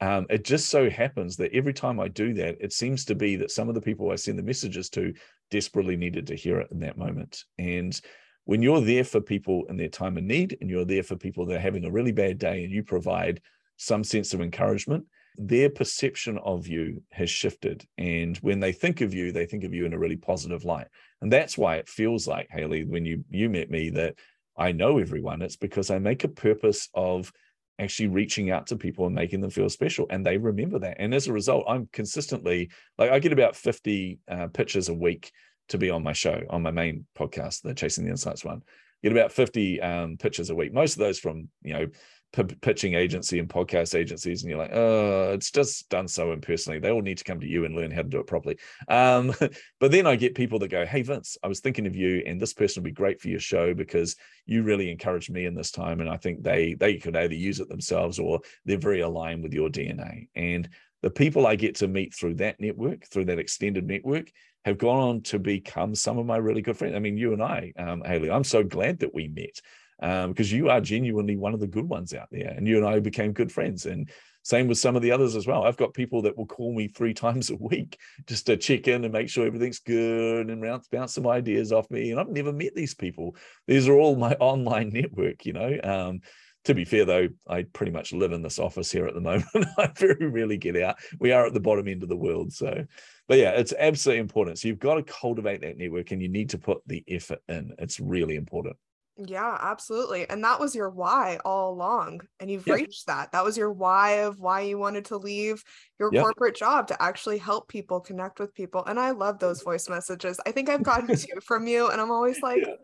[0.00, 3.36] um, it just so happens that every time I do that, it seems to be
[3.36, 5.12] that some of the people I send the messages to
[5.50, 7.44] desperately needed to hear it in that moment.
[7.58, 7.98] And
[8.44, 11.46] when you're there for people in their time of need, and you're there for people
[11.46, 13.40] that are having a really bad day, and you provide
[13.76, 15.04] some sense of encouragement,
[15.36, 17.86] their perception of you has shifted.
[17.96, 20.88] And when they think of you, they think of you in a really positive light.
[21.22, 24.16] And that's why it feels like, Hayleigh, when you you met me, that
[24.56, 25.40] I know everyone.
[25.40, 27.32] It's because I make a purpose of
[27.78, 31.14] actually reaching out to people and making them feel special and they remember that and
[31.14, 35.32] as a result i'm consistently like i get about 50 uh, pitches a week
[35.68, 38.62] to be on my show on my main podcast the chasing the insights one
[39.02, 40.72] get about 50 um, pitches a week.
[40.72, 41.86] Most of those from you know
[42.32, 46.78] p- pitching agency and podcast agencies and you're like oh it's just done so impersonally.
[46.78, 48.58] They all need to come to you and learn how to do it properly.
[48.88, 49.32] Um,
[49.80, 52.40] but then i get people that go hey vince i was thinking of you and
[52.40, 55.70] this person would be great for your show because you really encouraged me in this
[55.70, 59.42] time and i think they they could either use it themselves or they're very aligned
[59.42, 60.68] with your dna and
[61.02, 64.30] the people i get to meet through that network through that extended network
[64.64, 66.94] have gone on to become some of my really good friends.
[66.94, 69.60] I mean, you and I, um, Hayleigh, I'm so glad that we met
[70.02, 72.52] um, because you are genuinely one of the good ones out there.
[72.56, 73.86] And you and I became good friends.
[73.86, 74.10] And
[74.42, 75.64] same with some of the others as well.
[75.64, 79.04] I've got people that will call me three times a week just to check in
[79.04, 82.10] and make sure everything's good and bounce, bounce some ideas off me.
[82.10, 83.36] And I've never met these people.
[83.66, 85.78] These are all my online network, you know.
[85.82, 86.20] Um,
[86.64, 89.20] to be fair though i pretty much live in this office here at the
[89.54, 92.52] moment i very rarely get out we are at the bottom end of the world
[92.52, 92.84] so
[93.32, 96.50] but yeah it's absolutely important so you've got to cultivate that network and you need
[96.50, 98.76] to put the effort in it's really important
[99.18, 100.28] yeah, absolutely.
[100.28, 102.22] And that was your why all along.
[102.40, 102.74] And you've yeah.
[102.74, 103.32] reached that.
[103.32, 105.62] That was your why of why you wanted to leave
[106.00, 106.22] your yeah.
[106.22, 108.82] corporate job to actually help people connect with people.
[108.84, 110.40] And I love those voice messages.
[110.46, 112.74] I think I've gotten two from you, and I'm always like, yeah.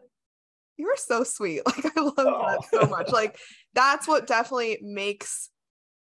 [0.76, 1.62] you're so sweet.
[1.66, 2.46] Like, I love oh.
[2.46, 3.10] that so much.
[3.10, 3.38] Like,
[3.72, 5.48] that's what definitely makes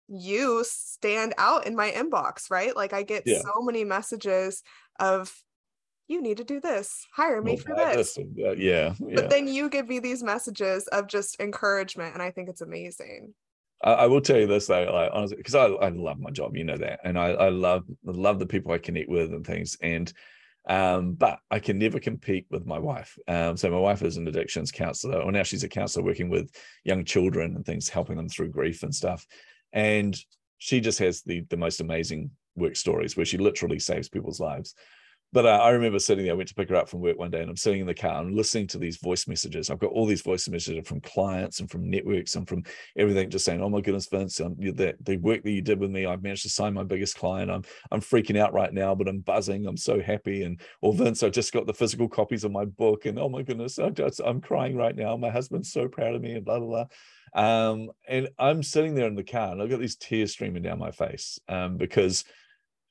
[0.08, 2.74] you stand out in my inbox, right?
[2.74, 4.62] Like, I get so many messages
[4.98, 5.34] of
[6.08, 8.16] you need to do this hire me for this.
[8.34, 12.48] Yeah, yeah, but then you give me these messages of just encouragement and i think
[12.48, 13.34] it's amazing
[13.82, 16.56] I, I will tell you this though, like honestly, because I, I love my job,
[16.56, 19.76] you know that, and I, I love love the people I connect with and things,
[19.82, 20.10] and
[20.68, 23.16] um, but I can never compete with my wife.
[23.28, 26.50] Um, so my wife is an addictions counselor, or now she's a counselor working with
[26.84, 29.26] young children and things, helping them through grief and stuff,
[29.76, 30.18] and
[30.58, 34.74] she just has the the most amazing work stories where she literally saves people's lives.
[35.32, 36.32] But uh, I remember sitting there.
[36.32, 37.94] I went to pick her up from work one day, and I'm sitting in the
[37.94, 39.68] car and listening to these voice messages.
[39.68, 42.62] I've got all these voice messages from clients and from networks and from
[42.96, 46.06] everything, just saying, "Oh my goodness, Vince, um, the work that you did with me,
[46.06, 47.50] I've managed to sign my biggest client.
[47.50, 49.66] I'm I'm freaking out right now, but I'm buzzing.
[49.66, 53.04] I'm so happy." And or Vince, I just got the physical copies of my book,
[53.04, 55.16] and oh my goodness, I just I'm crying right now.
[55.16, 56.86] My husband's so proud of me, and blah blah blah.
[57.34, 60.78] Um, and I'm sitting there in the car, and I've got these tears streaming down
[60.78, 62.24] my face um, because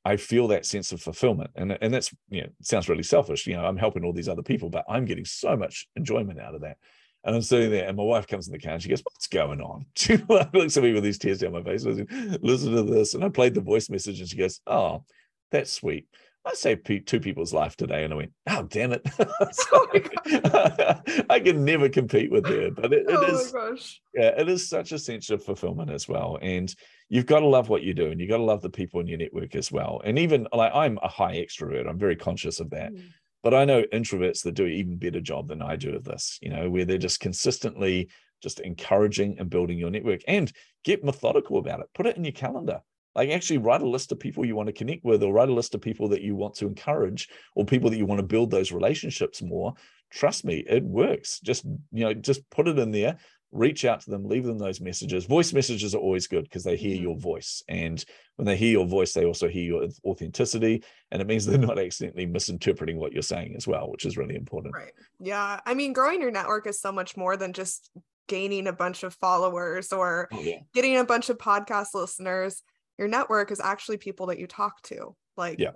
[0.06, 1.50] I feel that sense of fulfillment.
[1.56, 3.48] And, and that's, you know, sounds really selfish.
[3.48, 6.54] You know, I'm helping all these other people, but I'm getting so much enjoyment out
[6.54, 6.78] of that.
[7.24, 9.26] And I'm sitting there, and my wife comes in the car and she goes, What's
[9.28, 9.88] going on?
[9.96, 11.84] She looks at me with these tears down my face.
[11.84, 13.16] Listen to this.
[13.16, 15.04] And I played the voice message, and she goes, Oh,
[15.52, 16.08] that's sweet.
[16.46, 19.02] I saved two people's life today, and I went, "Oh, damn it!
[19.20, 24.70] oh I can never compete with her." But it, it oh is, yeah, it is
[24.70, 26.38] such a sense of fulfillment as well.
[26.42, 26.74] And
[27.10, 29.08] you've got to love what you do and you've got to love the people in
[29.08, 30.02] your network as well.
[30.04, 32.94] And even like I'm a high extrovert, I'm very conscious of that.
[32.94, 33.10] Mm.
[33.44, 36.40] But I know introverts that do an even better job than I do of this,
[36.42, 38.10] you know, where they're just consistently
[38.42, 40.52] just encouraging and building your network and
[40.84, 41.88] get methodical about it.
[41.94, 42.82] Put it in your calendar.
[43.16, 45.54] Like actually write a list of people you want to connect with or write a
[45.54, 48.52] list of people that you want to encourage or people that you want to build
[48.52, 49.74] those relationships more.
[50.12, 51.40] Trust me, it works.
[51.40, 53.18] Just, you know, just put it in there
[53.56, 55.26] reach out to them, leave them those messages.
[55.26, 57.04] Voice messages are always good because they hear mm-hmm.
[57.04, 57.64] your voice.
[57.68, 58.04] And
[58.36, 60.84] when they hear your voice, they also hear your authenticity.
[61.12, 64.36] And it means they're not accidentally misinterpreting what you're saying as well, which is really
[64.36, 64.76] important.
[64.76, 64.92] Right.
[65.20, 65.60] Yeah.
[65.66, 67.90] I mean, growing your network is so much more than just
[68.28, 70.60] gaining a bunch of followers or oh, yeah.
[70.74, 72.62] getting a bunch of podcast listeners.
[72.98, 75.16] Your network is actually people that you talk to.
[75.38, 75.72] Like, yeah.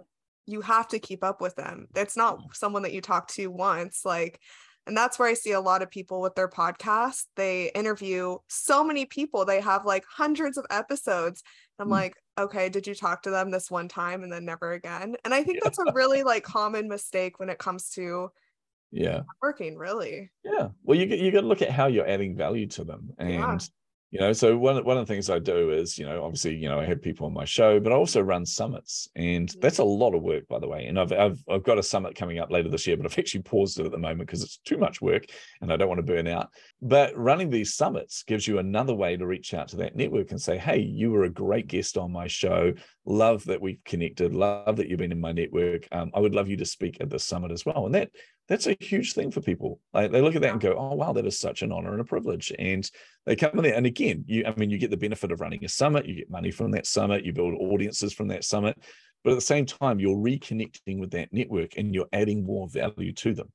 [0.46, 1.88] you have to keep up with them.
[1.96, 2.56] It's not mm.
[2.56, 4.02] someone that you talk to once.
[4.06, 4.40] Like,
[4.88, 7.26] and that's where I see a lot of people with their podcast.
[7.36, 11.44] They interview so many people, they have like hundreds of episodes.
[11.78, 11.92] I'm mm.
[11.92, 15.16] like, okay, did you talk to them this one time and then never again?
[15.26, 15.62] And I think yeah.
[15.66, 18.30] that's a really like common mistake when it comes to
[18.92, 22.66] yeah working really yeah well you you got to look at how you're adding value
[22.66, 23.70] to them and
[24.12, 26.70] you know so one, one of the things i do is you know obviously you
[26.70, 29.62] know i have people on my show but i also run summits and mm.
[29.62, 32.16] that's a lot of work by the way and i've i've, I've got a summit
[32.16, 34.58] coming up later this year but i've actually paused it at the moment because it's
[34.58, 35.26] too much work
[35.62, 36.50] and i don't want to burn out.
[36.82, 40.42] But running these summits gives you another way to reach out to that network and
[40.42, 42.74] say hey you were a great guest on my show.
[43.06, 44.34] Love that we've connected.
[44.34, 45.88] Love that you've been in my network.
[45.92, 47.86] Um, i would love you to speak at the summit as well.
[47.86, 48.12] And that
[48.50, 49.80] that's a huge thing for people.
[49.94, 52.02] Like they look at that and go, "Oh wow, that is such an honor and
[52.02, 52.90] a privilege." And
[53.26, 55.64] they come in there, and again, you, I mean, you get the benefit of running
[55.64, 58.78] a summit, you get money from that summit, you build audiences from that summit,
[59.24, 63.14] but at the same time, you're reconnecting with that network and you're adding more value
[63.14, 63.52] to them.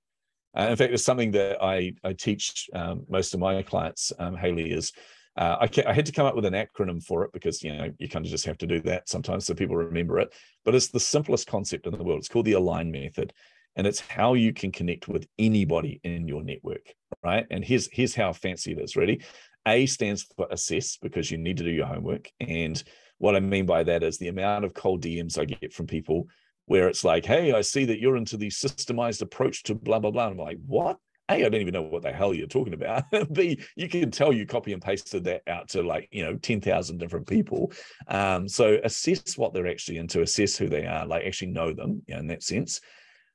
[0.56, 4.12] Uh, in fact, it's something that I I teach um, most of my clients.
[4.18, 4.92] Um, Hayleigh is
[5.36, 7.90] uh, I, I, had to come up with an acronym for it because you know
[7.98, 10.32] you kind of just have to do that sometimes so people remember it.
[10.64, 12.20] But it's the simplest concept in the world.
[12.20, 13.32] It's called the Align method,
[13.76, 17.46] and it's how you can connect with anybody in your network, right?
[17.50, 18.96] And here's here's how fancy it is.
[18.96, 19.22] Ready?
[19.66, 22.82] A stands for assess because you need to do your homework, and
[23.18, 26.28] what I mean by that is the amount of cold DMs I get from people
[26.66, 30.10] where it's like, "Hey, I see that you're into the systemized approach to blah blah
[30.10, 30.98] blah." I'm like, "What?"
[31.30, 33.04] A, I don't even know what the hell you're talking about.
[33.32, 36.98] B, you can tell you copy and pasted that out to like, you know, 10,000
[36.98, 37.72] different people.
[38.08, 42.02] Um, so assess what they're actually into, assess who they are, like actually know them
[42.06, 42.82] you know, in that sense.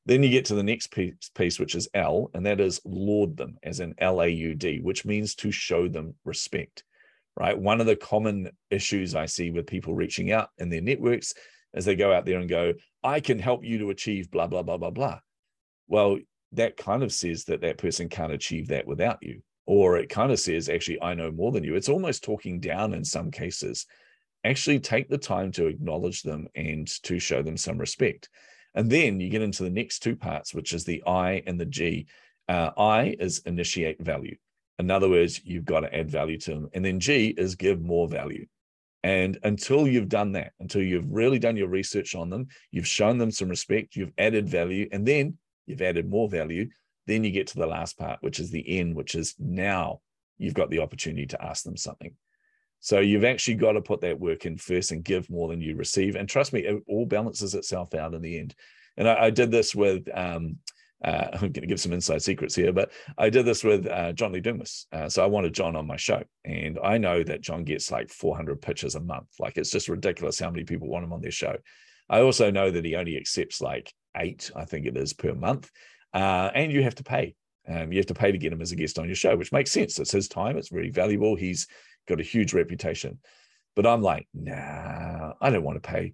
[0.10, 3.38] Then you get to the next piece, piece, which is L, and that is laud
[3.38, 6.84] them, as in L A U D, which means to show them respect,
[7.38, 7.56] right?
[7.56, 11.36] One of the common issues I see with people reaching out in their networks
[11.76, 14.64] is they go out there and go, I can help you to achieve blah, blah,
[14.64, 15.20] blah, blah, blah.
[15.88, 16.18] Well,
[16.54, 20.32] that kind of says that that person can't achieve that without you or it kind
[20.32, 23.86] of says actually i know more than you it's almost talking down in some cases
[24.44, 28.30] actually take the time to acknowledge them and to show them some respect
[28.76, 31.66] and then you get into the next two parts which is the i and the
[31.66, 32.06] g
[32.48, 34.36] uh, i is initiate value
[34.78, 37.82] in other words you've got to add value to them and then g is give
[37.82, 38.46] more value
[39.04, 43.18] and until you've done that until you've really done your research on them you've shown
[43.18, 45.38] them some respect you've added value and then
[45.70, 46.68] you've added more value.
[47.08, 50.02] Then you get to the last part, which is the end, which is now
[50.38, 52.16] you've got the opportunity to ask them something.
[52.80, 55.76] So you've actually got to put that work in first and give more than you
[55.76, 56.16] receive.
[56.16, 58.56] And trust me, it all balances itself out in the end.
[58.98, 60.58] And I, I did this with, um,
[61.04, 64.14] uh, I'm going to give some inside secrets here, but I did this with uh,
[64.14, 64.88] John Lee Dumas.
[64.92, 66.24] Uh, so I wanted John on my show.
[66.46, 69.28] And I know that John gets like 400 pitches a month.
[69.40, 71.58] Like it's just ridiculous how many people want him on their show.
[72.10, 75.70] I also know that he only accepts like eight, I think it is, per month.
[76.14, 77.36] Uh, and you have to pay.
[77.68, 79.52] Um, you have to pay to get him as a guest on your show, which
[79.52, 80.00] makes sense.
[80.00, 80.58] It's his time.
[80.58, 81.36] It's very valuable.
[81.36, 81.68] He's
[82.08, 83.20] got a huge reputation.
[83.76, 86.14] But I'm like, nah, I don't want to pay.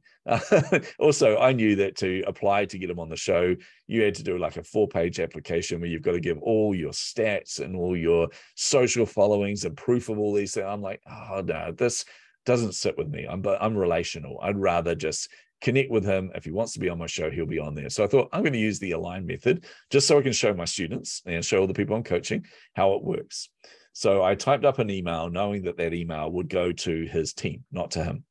[0.99, 3.55] also, I knew that to apply to get him on the show,
[3.87, 6.75] you had to do like a four page application where you've got to give all
[6.75, 10.67] your stats and all your social followings and proof of all these things.
[10.67, 12.05] I'm like, oh, no, this
[12.45, 13.25] doesn't sit with me.
[13.27, 14.39] I'm, I'm relational.
[14.43, 15.29] I'd rather just
[15.61, 16.31] connect with him.
[16.35, 17.89] If he wants to be on my show, he'll be on there.
[17.89, 20.53] So I thought I'm going to use the align method just so I can show
[20.53, 23.49] my students and show all the people I'm coaching how it works.
[23.95, 27.63] So I typed up an email knowing that that email would go to his team,
[27.71, 28.25] not to him.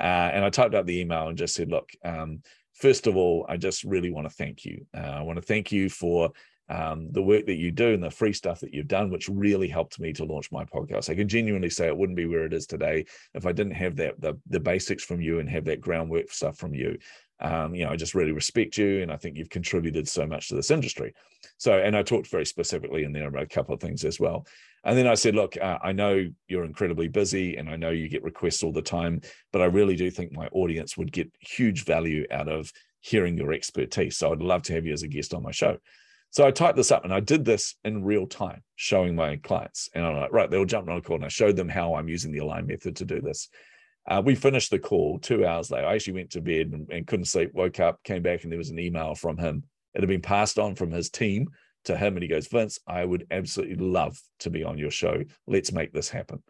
[0.00, 2.40] Uh, and I typed up the email and just said, look, um,
[2.72, 4.86] first of all, I just really want to thank you.
[4.96, 6.30] Uh, I want to thank you for
[6.70, 9.68] um, the work that you do and the free stuff that you've done, which really
[9.68, 11.10] helped me to launch my podcast.
[11.10, 13.04] I can genuinely say it wouldn't be where it is today
[13.34, 16.56] if I didn't have that the, the basics from you and have that groundwork stuff
[16.56, 16.96] from you.
[17.40, 20.48] Um, you know, I just really respect you, and I think you've contributed so much
[20.48, 21.14] to this industry.
[21.56, 24.46] So, and I talked very specifically in there about a couple of things as well.
[24.84, 28.08] And then I said, look, uh, I know you're incredibly busy, and I know you
[28.08, 29.20] get requests all the time,
[29.52, 33.52] but I really do think my audience would get huge value out of hearing your
[33.52, 34.16] expertise.
[34.16, 35.76] So, I'd love to have you as a guest on my show.
[36.32, 39.88] So I typed this up and I did this in real time, showing my clients.
[39.94, 42.08] And I'm like, right, they'll jump on a call and I showed them how I'm
[42.08, 43.48] using the align method to do this.
[44.08, 45.86] Uh, we finished the call two hours later.
[45.86, 48.58] I actually went to bed and, and, couldn't sleep, woke up, came back, and there
[48.58, 49.64] was an email from him.
[49.94, 51.48] It had been passed on from his team
[51.84, 52.14] to him.
[52.14, 55.22] And he goes, Vince, I would absolutely love to be on your show.
[55.46, 56.42] Let's make this happen.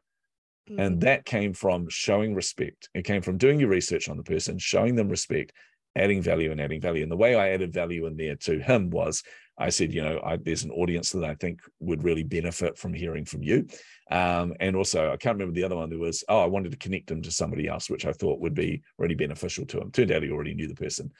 [0.68, 0.80] Mm-hmm.
[0.80, 1.00] And mm.
[1.02, 2.88] that came from showing respect.
[2.94, 5.52] It came from doing your research on the person, showing them respect,
[5.96, 7.02] adding value and adding value.
[7.02, 9.22] And the way I added value in there to him was
[9.58, 12.94] I said, you know, I, there's an audience that I think would really benefit from
[12.94, 13.66] hearing from you.
[14.10, 15.90] Um, and also, I can't remember the other one.
[15.90, 18.54] There was, oh, I wanted to connect him to somebody else, which I thought would
[18.54, 19.90] be really beneficial to him.
[19.90, 21.12] Turned out he already knew the person,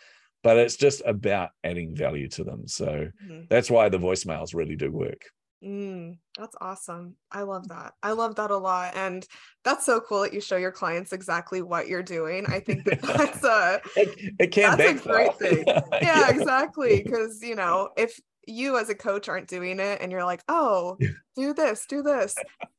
[0.43, 2.66] but it's just about adding value to them.
[2.66, 3.43] So mm-hmm.
[3.49, 5.22] that's why the voicemails really do work.
[5.62, 7.16] Mm, that's awesome.
[7.30, 7.93] I love that.
[8.03, 8.97] I love that a lot.
[8.97, 9.26] And
[9.62, 12.47] that's so cool that you show your clients exactly what you're doing.
[12.47, 15.64] I think that that's a, it, it can that's a great thing.
[15.66, 16.30] Yeah, yeah.
[16.30, 17.03] exactly.
[17.03, 18.18] Because, you know, if
[18.51, 20.98] you as a coach aren't doing it and you're like, oh,
[21.36, 22.34] do this, do this,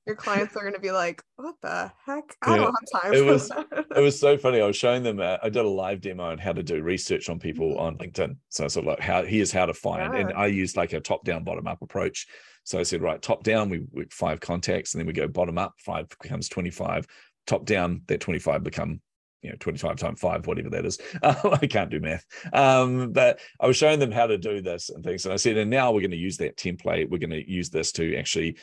[0.06, 2.36] your clients are going to be like, what the heck?
[2.42, 2.56] I yeah.
[2.58, 3.86] don't have time it was, that.
[3.96, 4.62] It was so funny.
[4.62, 7.30] I was showing them, uh, I did a live demo on how to do research
[7.30, 7.80] on people mm-hmm.
[7.80, 8.36] on LinkedIn.
[8.50, 10.20] So sort of like how here's how to find, yeah.
[10.20, 12.28] and I used like a top down, bottom up approach.
[12.64, 15.58] So I said, right, top down, we, we five contacts, and then we go bottom
[15.58, 17.08] up, five becomes 25.
[17.48, 19.02] Top down, that 25 become
[19.42, 21.00] you know 25 times 5 whatever that is.
[21.24, 22.26] I can't do math.
[22.54, 25.58] Um, but i was showing them how to do this and things and i said
[25.58, 27.10] and now we're going to use that template.
[27.10, 28.58] We're going to use this to actually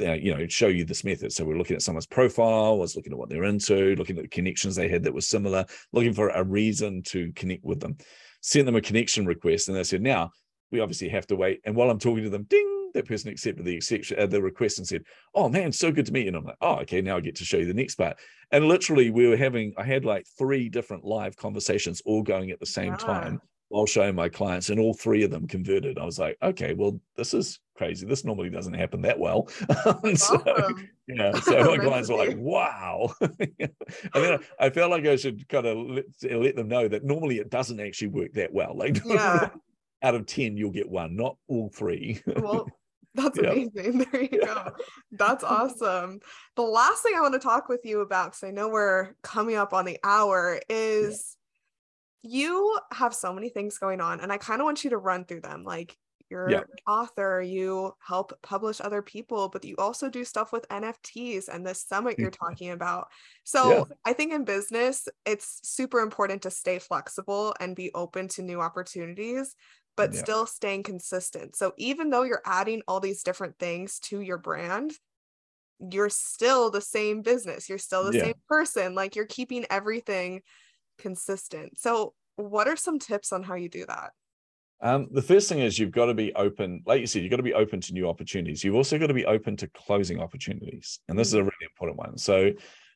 [0.00, 1.32] uh, you know show you this method.
[1.32, 4.28] So we're looking at someone's profile was looking at what they're into looking at the
[4.28, 7.96] connections they had that was similar looking for a reason to connect with them.
[8.42, 10.30] Sent them a connection request and they said now
[10.70, 11.60] we obviously have to wait.
[11.64, 14.78] And while I'm talking to them, ding, that person accepted the exception, uh, the request
[14.78, 17.16] and said, "Oh man, so good to meet you." And I'm like, "Oh, okay, now
[17.16, 18.18] I get to show you the next part."
[18.52, 22.60] And literally, we were having, I had like three different live conversations all going at
[22.60, 22.96] the same yeah.
[22.96, 25.98] time while showing my clients, and all three of them converted.
[25.98, 28.06] I was like, "Okay, well, this is crazy.
[28.06, 29.48] This normally doesn't happen that well."
[30.14, 30.42] so,
[31.08, 33.38] yeah, so my clients were like, "Wow!" and
[34.14, 37.38] then I, I, felt like I should kind of let, let, them know that normally
[37.38, 38.76] it doesn't actually work that well.
[38.76, 39.50] Like, yeah
[40.02, 42.66] out of 10 you'll get one not all three well
[43.14, 44.70] that's amazing there you go
[45.12, 46.20] that's awesome
[46.56, 49.56] the last thing i want to talk with you about because i know we're coming
[49.56, 51.36] up on the hour is
[52.22, 52.30] yeah.
[52.38, 55.24] you have so many things going on and i kind of want you to run
[55.24, 55.96] through them like
[56.30, 56.58] you're yeah.
[56.58, 61.66] an author, you help publish other people, but you also do stuff with NFTs and
[61.66, 63.08] this summit you're talking about.
[63.42, 63.84] So yeah.
[64.04, 68.60] I think in business, it's super important to stay flexible and be open to new
[68.60, 69.56] opportunities
[70.00, 70.20] but yeah.
[70.20, 71.54] still staying consistent.
[71.54, 74.92] So even though you're adding all these different things to your brand,
[75.78, 77.68] you're still the same business.
[77.68, 78.24] You're still the yeah.
[78.24, 78.94] same person.
[78.94, 80.40] Like you're keeping everything
[80.98, 81.78] consistent.
[81.78, 84.12] So what are some tips on how you do that?
[84.80, 87.36] Um, the first thing is you've got to be open, like you said, you've got
[87.36, 88.64] to be open to new opportunities.
[88.64, 91.00] You've also got to be open to closing opportunities.
[91.08, 91.40] And this mm-hmm.
[91.40, 92.16] is a really important one.
[92.16, 92.52] So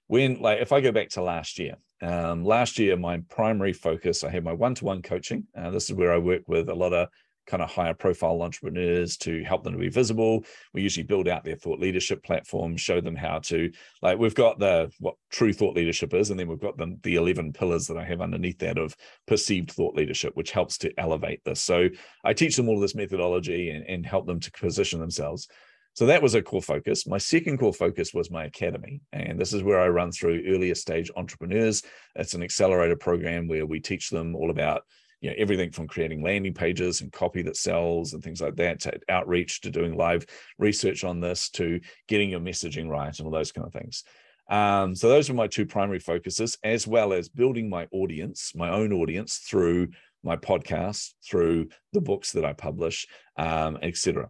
[0.06, 4.24] when like if I go back to last year, um, last year my primary focus
[4.24, 5.46] I had my one-to-one coaching.
[5.56, 7.08] Uh, this is where I work with a lot of
[7.46, 10.44] kind of higher profile entrepreneurs to help them to be visible.
[10.72, 13.70] We usually build out their thought leadership platform, show them how to
[14.02, 17.16] like we've got the what true thought leadership is, and then we've got the, the
[17.16, 18.96] 11 pillars that I have underneath that of
[19.26, 21.60] perceived thought leadership, which helps to elevate this.
[21.60, 21.88] So
[22.24, 25.48] I teach them all this methodology and, and help them to position themselves.
[25.94, 27.06] So that was a core focus.
[27.06, 29.00] My second core focus was my academy.
[29.12, 31.82] And this is where I run through earlier stage entrepreneurs.
[32.16, 34.82] It's an accelerator program where we teach them all about
[35.20, 38.80] you know, everything from creating landing pages and copy that sells and things like that
[38.80, 40.26] to outreach to doing live
[40.58, 44.02] research on this to getting your messaging right and all those kind of things.
[44.50, 48.68] Um, so those were my two primary focuses, as well as building my audience, my
[48.68, 49.88] own audience through
[50.22, 53.06] my podcast, through the books that I publish,
[53.38, 54.28] um, etc.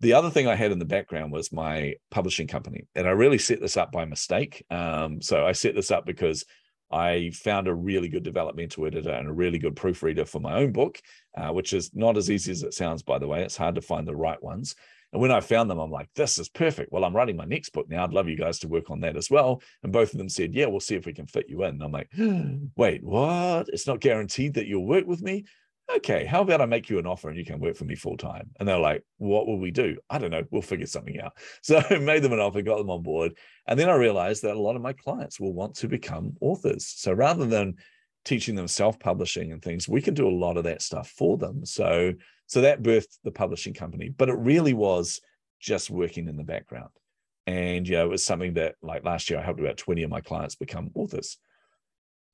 [0.00, 3.38] The other thing I had in the background was my publishing company, and I really
[3.38, 4.64] set this up by mistake.
[4.70, 6.44] Um, so I set this up because
[6.90, 10.72] I found a really good developmental editor and a really good proofreader for my own
[10.72, 11.00] book,
[11.36, 13.42] uh, which is not as easy as it sounds, by the way.
[13.42, 14.74] It's hard to find the right ones.
[15.12, 16.92] And when I found them, I'm like, this is perfect.
[16.92, 18.02] Well, I'm writing my next book now.
[18.02, 19.62] I'd love you guys to work on that as well.
[19.84, 21.80] And both of them said, yeah, we'll see if we can fit you in.
[21.80, 22.10] And I'm like,
[22.76, 23.68] wait, what?
[23.68, 25.44] It's not guaranteed that you'll work with me
[25.96, 28.16] okay, how about I make you an offer and you can work for me full
[28.16, 28.50] time?
[28.58, 29.96] And they're like, what will we do?
[30.08, 30.44] I don't know.
[30.50, 31.32] We'll figure something out.
[31.62, 33.36] So I made them an offer, got them on board.
[33.66, 36.86] And then I realized that a lot of my clients will want to become authors.
[36.86, 37.76] So rather than
[38.24, 41.64] teaching them self-publishing and things, we can do a lot of that stuff for them.
[41.64, 42.12] So,
[42.46, 45.20] so that birthed the publishing company, but it really was
[45.60, 46.90] just working in the background.
[47.46, 50.10] And, you know, it was something that like last year, I helped about 20 of
[50.10, 51.38] my clients become authors.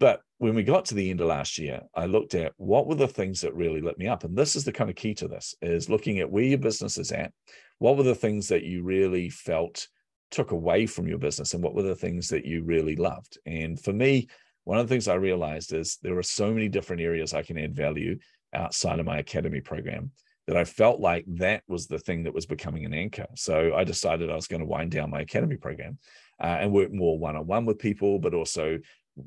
[0.01, 2.95] But when we got to the end of last year, I looked at what were
[2.95, 4.25] the things that really lit me up.
[4.25, 6.97] And this is the kind of key to this is looking at where your business
[6.97, 7.33] is at.
[7.79, 9.87] What were the things that you really felt
[10.31, 13.39] took away from your business and what were the things that you really loved?
[13.45, 14.29] And for me,
[14.65, 17.59] one of the things I realized is there are so many different areas I can
[17.59, 18.19] add value
[18.55, 20.13] outside of my academy program
[20.47, 23.27] that I felt like that was the thing that was becoming an anchor.
[23.37, 25.99] So I decided I was going to wind down my academy program
[26.43, 28.79] uh, and work more one on one with people, but also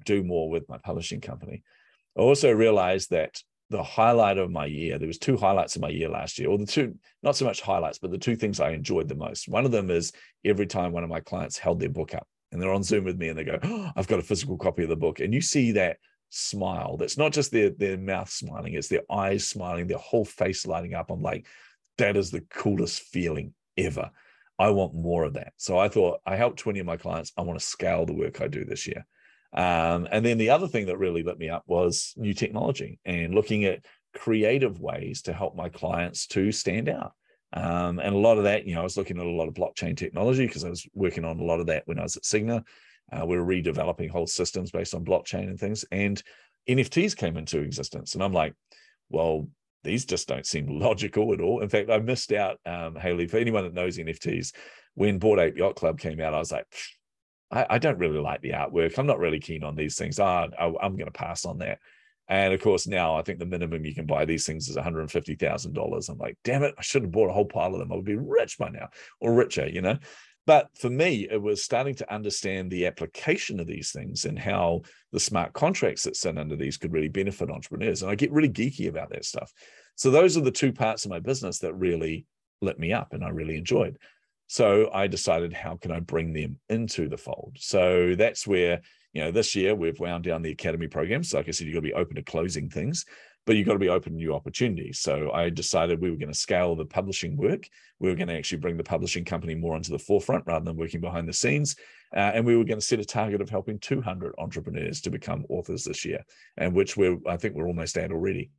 [0.05, 1.63] do more with my publishing company.
[2.17, 5.89] I also realized that the highlight of my year, there was two highlights of my
[5.89, 8.71] year last year, or the two, not so much highlights, but the two things I
[8.71, 9.47] enjoyed the most.
[9.47, 10.11] One of them is
[10.45, 13.17] every time one of my clients held their book up and they're on Zoom with
[13.17, 15.19] me and they go, oh, I've got a physical copy of the book.
[15.19, 15.97] And you see that
[16.29, 16.97] smile.
[16.97, 20.93] That's not just their, their mouth smiling, it's their eyes smiling, their whole face lighting
[20.93, 21.09] up.
[21.09, 21.47] I'm like,
[21.97, 24.11] that is the coolest feeling ever.
[24.59, 25.53] I want more of that.
[25.57, 27.31] So I thought I helped 20 of my clients.
[27.37, 29.05] I want to scale the work I do this year.
[29.53, 33.35] Um, and then the other thing that really lit me up was new technology and
[33.35, 33.85] looking at
[34.15, 37.13] creative ways to help my clients to stand out.
[37.53, 39.53] Um, and a lot of that, you know, I was looking at a lot of
[39.53, 42.23] blockchain technology because I was working on a lot of that when I was at
[42.23, 42.63] Cigna.
[43.11, 45.85] Uh, we were redeveloping whole systems based on blockchain and things.
[45.91, 46.21] And
[46.67, 48.15] NFTs came into existence.
[48.15, 48.55] And I'm like,
[49.09, 49.47] well,
[49.83, 51.61] these just don't seem logical at all.
[51.61, 54.53] In fact, I missed out, um, Hayleigh, for anyone that knows NFTs,
[54.95, 56.65] when Bored Ape Yacht Club came out, I was like,
[57.53, 58.97] I, I, don't really like the artwork.
[58.97, 60.19] I'm not really keen on these things.
[60.19, 61.79] Ah, I'm going to pass on that.
[62.27, 66.09] And of course, now I think the minimum you can buy these things is $150,000.
[66.09, 67.91] I'm like, damn it, I should have bought a whole pile of them.
[67.91, 68.89] I would be rich by now
[69.19, 69.97] or richer, you know?
[70.45, 74.81] But for me, it was starting to understand the application of these things and how
[75.11, 78.01] the smart contracts that sit under these could really benefit entrepreneurs.
[78.01, 79.53] And I get really geeky about that stuff.
[79.95, 82.25] So those are the two parts of my business that really
[82.61, 83.97] lit me up and I really enjoyed.
[84.53, 87.57] So I decided, how can I bring them into the fold?
[87.59, 88.81] So that's where,
[89.11, 91.31] you know, this year we've wound down the academy programs.
[91.31, 93.03] So like I said, you've got to be open to closing things,
[93.47, 94.99] but you've got to be open to new opportunities.
[94.99, 97.67] So I decided we were going to scale the publishing work.
[97.97, 100.77] We were going to actually bring the publishing company more onto the forefront rather than
[100.77, 101.75] working behind the scenes.
[102.15, 105.47] Uh, and we were going to set a target of helping 200 entrepreneurs to become
[105.49, 106.23] authors this year,
[106.57, 108.51] and which we're, I think we're almost at already.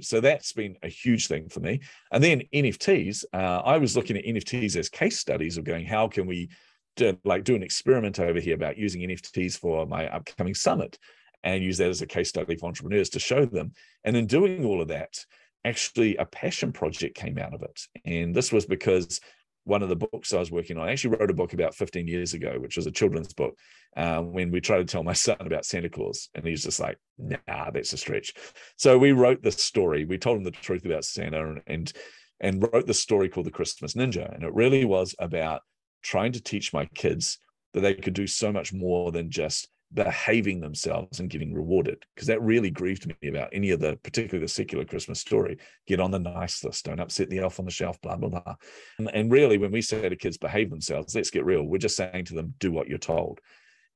[0.00, 1.80] So that's been a huge thing for me.
[2.12, 6.08] And then NFTs, uh, I was looking at NFTs as case studies of going, how
[6.08, 6.50] can we
[6.96, 10.98] do, like do an experiment over here about using NFTs for my upcoming summit
[11.42, 13.72] and use that as a case study for entrepreneurs to show them.
[14.04, 15.24] And in doing all of that,
[15.64, 17.80] actually a passion project came out of it.
[18.04, 19.20] And this was because
[19.68, 20.88] one of the books I was working on.
[20.88, 23.54] I actually wrote a book about 15 years ago, which was a children's book,
[23.96, 26.30] um, when we tried to tell my son about Santa Claus.
[26.34, 28.32] And he's just like, nah, that's a stretch.
[28.76, 30.06] So we wrote this story.
[30.06, 31.92] We told him the truth about Santa and, and,
[32.40, 34.34] and wrote this story called The Christmas Ninja.
[34.34, 35.60] And it really was about
[36.02, 37.38] trying to teach my kids
[37.74, 42.28] that they could do so much more than just behaving themselves and getting rewarded because
[42.28, 45.56] that really grieved me about any of the particularly the secular christmas story.
[45.86, 46.84] Get on the nice list.
[46.84, 48.54] Don't upset the elf on the shelf blah blah blah.
[48.98, 51.96] And, and really when we say to kids behave themselves let's get real we're just
[51.96, 53.40] saying to them do what you're told.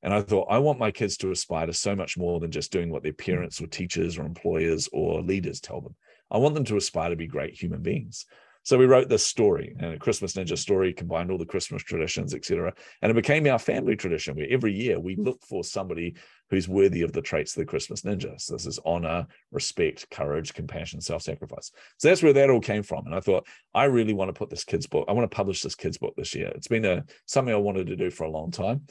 [0.02, 2.72] And i thought i want my kids to aspire to so much more than just
[2.72, 5.94] doing what their parents or teachers or employers or leaders tell them.
[6.30, 8.24] I want them to aspire to be great human beings
[8.64, 12.32] so we wrote this story, and a Christmas Ninja story combined all the Christmas traditions,
[12.32, 12.72] etc.
[13.00, 16.14] And it became our family tradition where every year we look for somebody
[16.48, 18.40] who's worthy of the traits of the Christmas Ninja.
[18.40, 21.72] So this is honor, respect, courage, compassion, self-sacrifice.
[21.98, 23.06] So that's where that all came from.
[23.06, 25.06] And I thought, I really want to put this kid's book.
[25.08, 26.52] I want to publish this kid's book this year.
[26.54, 28.82] It's been a something I wanted to do for a long time.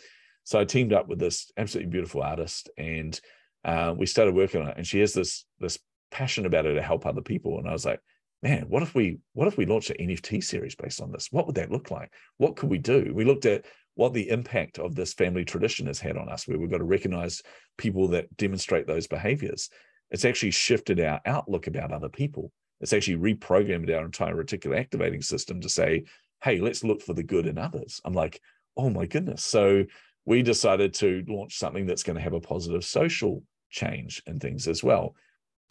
[0.44, 3.18] So I teamed up with this absolutely beautiful artist, and
[3.64, 4.78] uh, we started working on it.
[4.78, 7.58] And she has this this passion about it to help other people.
[7.58, 8.02] And I was like,
[8.42, 11.28] man, what if we what if we launched an NFT series based on this?
[11.32, 12.12] What would that look like?
[12.38, 13.12] What could we do?
[13.14, 13.66] We looked at
[13.96, 16.84] what the impact of this family tradition has had on us, where we've got to
[16.84, 17.42] recognize
[17.78, 19.70] people that demonstrate those behaviors.
[20.10, 22.52] It's actually shifted our outlook about other people.
[22.80, 26.06] It's actually reprogrammed our entire reticular activating system to say,
[26.44, 28.02] hey, let's look for the good in others.
[28.04, 28.42] I'm like,
[28.76, 29.46] oh my goodness.
[29.46, 29.86] So
[30.26, 34.68] we decided to launch something that's going to have a positive social change and things
[34.68, 35.16] as well.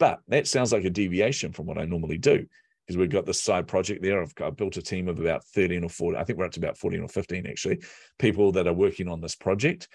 [0.01, 2.47] But that sounds like a deviation from what I normally do
[2.87, 4.19] because we've got this side project there.
[4.19, 6.59] I've, I've, built a team of about 13 or 14, I think we're up to
[6.59, 7.83] about 14 or 15 actually,
[8.17, 9.89] people that are working on this project.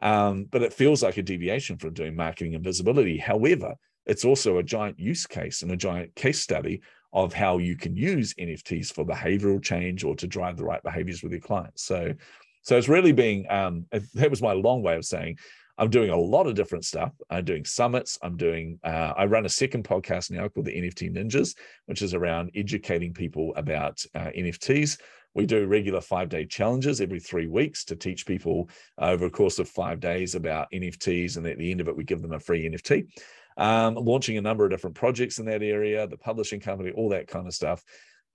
[0.00, 3.18] Um, but it feels like a deviation from doing marketing and visibility.
[3.18, 6.80] However, it's also a giant use case and a giant case study
[7.12, 11.22] of how you can use NFTs for behavioral change or to drive the right behaviors
[11.22, 11.84] with your clients.
[11.84, 12.14] So,
[12.62, 15.38] so it's really being um, that was my long way of saying
[15.82, 17.12] I'm doing a lot of different stuff.
[17.28, 18.16] I'm doing summits.
[18.22, 21.56] I'm doing, uh, I run a second podcast now called the NFT Ninjas,
[21.86, 25.00] which is around educating people about uh, NFTs.
[25.34, 29.58] We do regular five day challenges every three weeks to teach people over a course
[29.58, 31.36] of five days about NFTs.
[31.36, 33.08] And at the end of it, we give them a free NFT.
[33.56, 37.26] Um, launching a number of different projects in that area, the publishing company, all that
[37.26, 37.82] kind of stuff.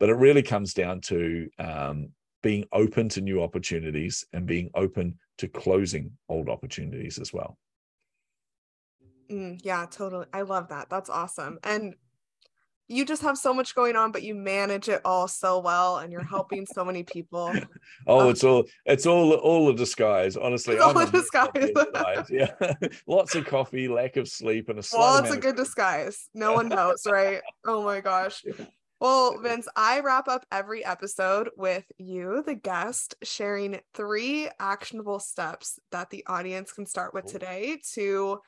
[0.02, 2.10] But it really comes down to um,
[2.44, 7.58] being open to new opportunities and being open to closing old opportunities as well.
[9.30, 10.28] Mm, yeah, totally.
[10.34, 10.90] I love that.
[10.90, 11.60] That's awesome.
[11.64, 11.96] And
[12.90, 16.12] you just have so much going on, but you manage it all so well, and
[16.12, 17.54] you're helping so many people.
[18.08, 20.38] oh, um, it's all it's all all a disguise.
[20.38, 21.50] Honestly, all a disguise.
[21.54, 22.30] disguise.
[22.30, 22.54] Yeah,
[23.08, 26.30] lots of coffee, lack of sleep, and a well, it's a good disguise.
[26.34, 27.42] No one knows, right?
[27.66, 28.44] Oh my gosh.
[29.00, 35.78] Well, Vince, I wrap up every episode with you, the guest, sharing three actionable steps
[35.92, 38.40] that the audience can start with today to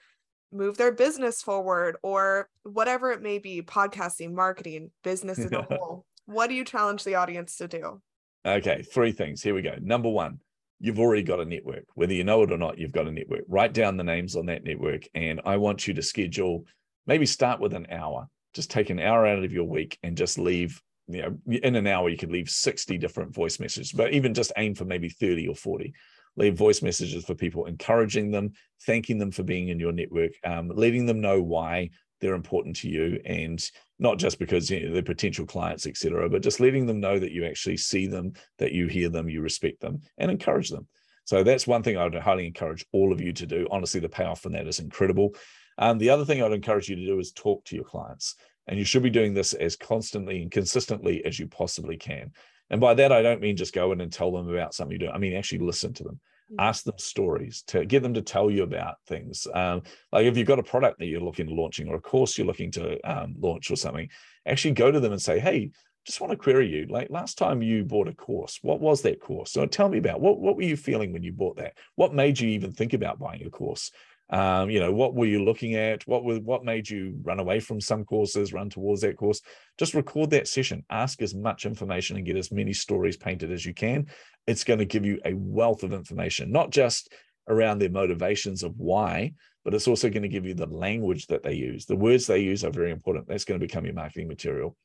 [0.52, 6.06] move their business forward or whatever it may be podcasting, marketing, business as a whole.
[6.26, 8.02] What do you challenge the audience to do?
[8.44, 9.44] Okay, three things.
[9.44, 9.76] Here we go.
[9.80, 10.40] Number one,
[10.80, 11.84] you've already got a network.
[11.94, 13.44] Whether you know it or not, you've got a network.
[13.48, 15.04] Write down the names on that network.
[15.14, 16.66] And I want you to schedule,
[17.06, 20.38] maybe start with an hour just take an hour out of your week and just
[20.38, 24.34] leave you know in an hour you could leave 60 different voice messages but even
[24.34, 25.94] just aim for maybe 30 or 40
[26.38, 28.52] leave voice messages for people encouraging them
[28.86, 31.90] thanking them for being in your network um, letting them know why
[32.22, 36.44] they're important to you and not just because you know, they're potential clients etc but
[36.44, 39.82] just letting them know that you actually see them that you hear them you respect
[39.82, 40.88] them and encourage them.
[41.26, 43.68] So that's one thing i would highly encourage all of you to do.
[43.72, 45.36] Honestly the payoff from that is incredible
[45.80, 48.36] um, the other thing I'd encourage you to do is talk to your clients.
[48.68, 52.32] And you should be doing this as constantly and consistently as you possibly can.
[52.70, 55.08] And by that, I don't mean just go in and tell them about something you
[55.08, 55.10] do.
[55.10, 56.20] I mean, actually listen to them.
[56.52, 56.60] Mm-hmm.
[56.60, 59.48] Ask them stories to get them to tell you about things.
[59.56, 62.38] Um, like if you've got a product that you're looking to launching or a course
[62.38, 64.10] you're looking to um, launch or something,
[64.46, 65.72] actually go to them and say, "Hey,
[66.06, 66.86] just want to query you.
[66.90, 69.52] Like last time you bought a course, what was that course?
[69.52, 71.74] So tell me about what what were you feeling when you bought that?
[71.96, 73.92] What made you even think about buying a course?
[74.32, 76.06] Um, you know, what were you looking at?
[76.08, 79.42] What were what made you run away from some courses, run towards that course?
[79.78, 80.86] Just record that session.
[80.90, 84.08] Ask as much information and get as many stories painted as you can.
[84.46, 87.12] It's going to give you a wealth of information, not just
[87.48, 89.34] around their motivations of why,
[89.66, 91.86] but it's also going to give you the language that they use.
[91.86, 93.28] The words they use are very important.
[93.28, 94.78] That's going to become your marketing material.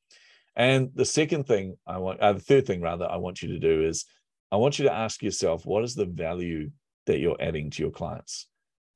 [0.57, 3.59] And the second thing I want, uh, the third thing rather, I want you to
[3.59, 4.07] do is
[4.51, 6.71] I want you to ask yourself, what is the value
[7.07, 8.47] that you're adding to your clients?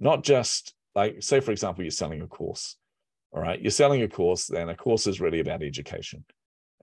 [0.00, 2.76] Not just like, say, for example, you're selling a course.
[3.32, 3.60] All right.
[3.60, 6.24] You're selling a course, then a course is really about education.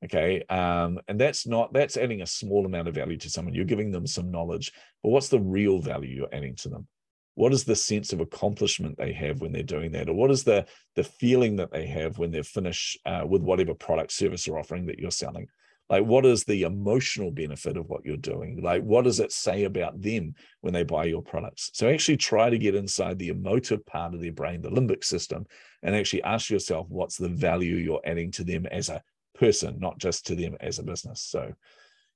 [0.03, 0.43] Okay.
[0.49, 3.53] Um, and that's not, that's adding a small amount of value to someone.
[3.53, 6.87] You're giving them some knowledge, but what's the real value you're adding to them?
[7.35, 10.43] what is the sense of accomplishment they have when they're doing that or what is
[10.43, 14.57] the the feeling that they have when they're finished uh, with whatever product service or
[14.57, 15.47] offering that you're selling
[15.89, 19.63] like what is the emotional benefit of what you're doing like what does it say
[19.63, 23.85] about them when they buy your products so actually try to get inside the emotive
[23.85, 25.45] part of their brain the limbic system
[25.83, 29.01] and actually ask yourself what's the value you're adding to them as a
[29.35, 31.53] person not just to them as a business so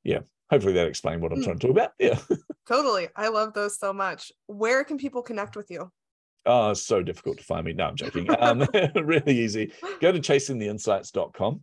[0.03, 1.43] yeah hopefully that explained what i'm mm.
[1.43, 2.17] trying to talk about yeah
[2.69, 3.07] Totally.
[3.15, 4.31] I love those so much.
[4.45, 5.91] Where can people connect with you?
[6.45, 7.73] Oh, so difficult to find me.
[7.73, 8.27] No, I'm joking.
[8.39, 8.65] Um,
[8.95, 9.73] really easy.
[9.99, 11.61] Go to chasingtheinsights.com.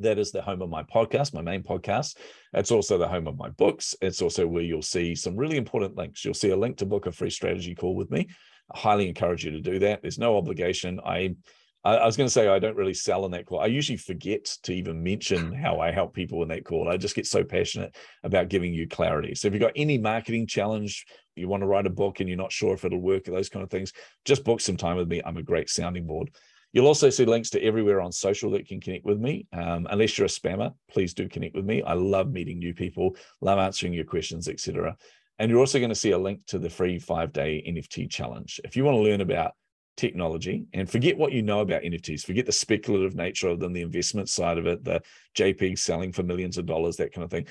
[0.00, 2.16] That is the home of my podcast, my main podcast.
[2.52, 3.94] It's also the home of my books.
[4.02, 6.24] It's also where you'll see some really important links.
[6.24, 8.28] You'll see a link to book a free strategy call with me.
[8.74, 10.02] I highly encourage you to do that.
[10.02, 11.00] There's no obligation.
[11.04, 11.36] I
[11.84, 13.60] I, was going to say I don't really sell in that call.
[13.60, 16.88] I usually forget to even mention how I help people in that call.
[16.88, 19.34] I just get so passionate about giving you clarity.
[19.34, 21.04] So if you've got any marketing challenge,
[21.36, 23.50] you want to write a book and you're not sure if it'll work or those
[23.50, 23.92] kind of things,
[24.24, 25.20] just book some time with me.
[25.24, 26.30] I'm a great sounding board.
[26.74, 29.46] You'll also see links to everywhere on social that can connect with me.
[29.52, 31.82] Um, unless you're a spammer, please do connect with me.
[31.82, 34.96] I love meeting new people, love answering your questions, etc.
[35.38, 38.60] And you're also going to see a link to the free five day NFT challenge.
[38.64, 39.52] If you want to learn about
[39.96, 43.82] technology and forget what you know about NFTs, forget the speculative nature of them, the
[43.82, 45.00] investment side of it, the
[45.38, 47.46] JPEG selling for millions of dollars, that kind of thing.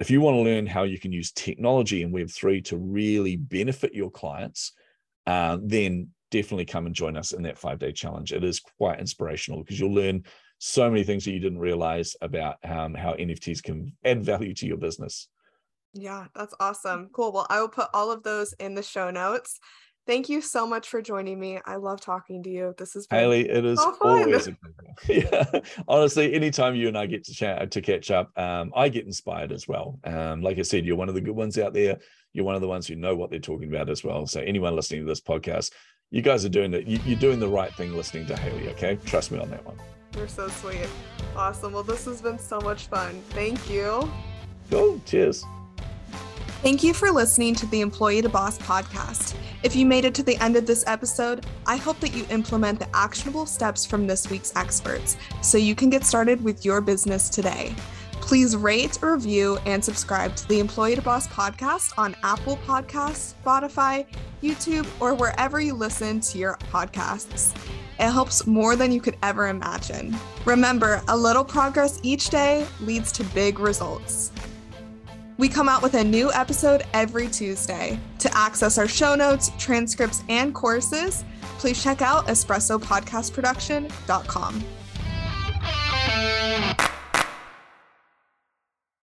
[0.00, 3.94] If you want to learn how you can use technology in Web3 to really benefit
[3.94, 4.72] your clients,
[5.28, 8.32] uh, then definitely come and join us in that five day challenge.
[8.32, 10.24] It is quite inspirational because you'll learn
[10.58, 14.66] so many things that you didn't realize about um, how NFTs can add value to
[14.66, 15.28] your business.
[15.92, 17.10] Yeah, that's awesome.
[17.12, 17.30] Cool.
[17.30, 19.60] Well, I will put all of those in the show notes.
[20.06, 21.60] Thank you so much for joining me.
[21.64, 22.74] I love talking to you.
[22.76, 23.48] This is Hayleigh.
[23.48, 24.56] It is so always a
[25.08, 25.28] pleasure.
[25.54, 29.06] yeah, honestly, anytime you and I get to chat to catch up, um, I get
[29.06, 29.98] inspired as well.
[30.04, 31.98] Um, like I said, you're one of the good ones out there.
[32.34, 34.26] You're one of the ones who know what they're talking about as well.
[34.26, 35.70] So anyone listening to this podcast,
[36.10, 36.86] you guys are doing it.
[36.86, 38.70] You, are doing the right thing listening to Hayleigh.
[38.72, 39.76] Okay, trust me on that one.
[40.16, 40.88] You're so sweet.
[41.36, 41.72] Awesome.
[41.72, 43.20] Well, this has been so much fun.
[43.30, 44.08] Thank you.
[44.70, 45.00] Cool.
[45.04, 45.44] Cheers.
[46.62, 49.34] Thank you for listening to the Employee to Boss podcast.
[49.62, 52.78] If you made it to the end of this episode, I hope that you implement
[52.78, 57.28] the actionable steps from this week's experts so you can get started with your business
[57.28, 57.74] today.
[58.24, 64.06] Please rate, review, and subscribe to the Employee to Boss podcast on Apple Podcasts, Spotify,
[64.42, 67.54] YouTube, or wherever you listen to your podcasts.
[68.00, 70.16] It helps more than you could ever imagine.
[70.46, 74.32] Remember, a little progress each day leads to big results.
[75.36, 78.00] We come out with a new episode every Tuesday.
[78.20, 81.26] To access our show notes, transcripts, and courses,
[81.58, 84.64] please check out espressopodcastproduction.com.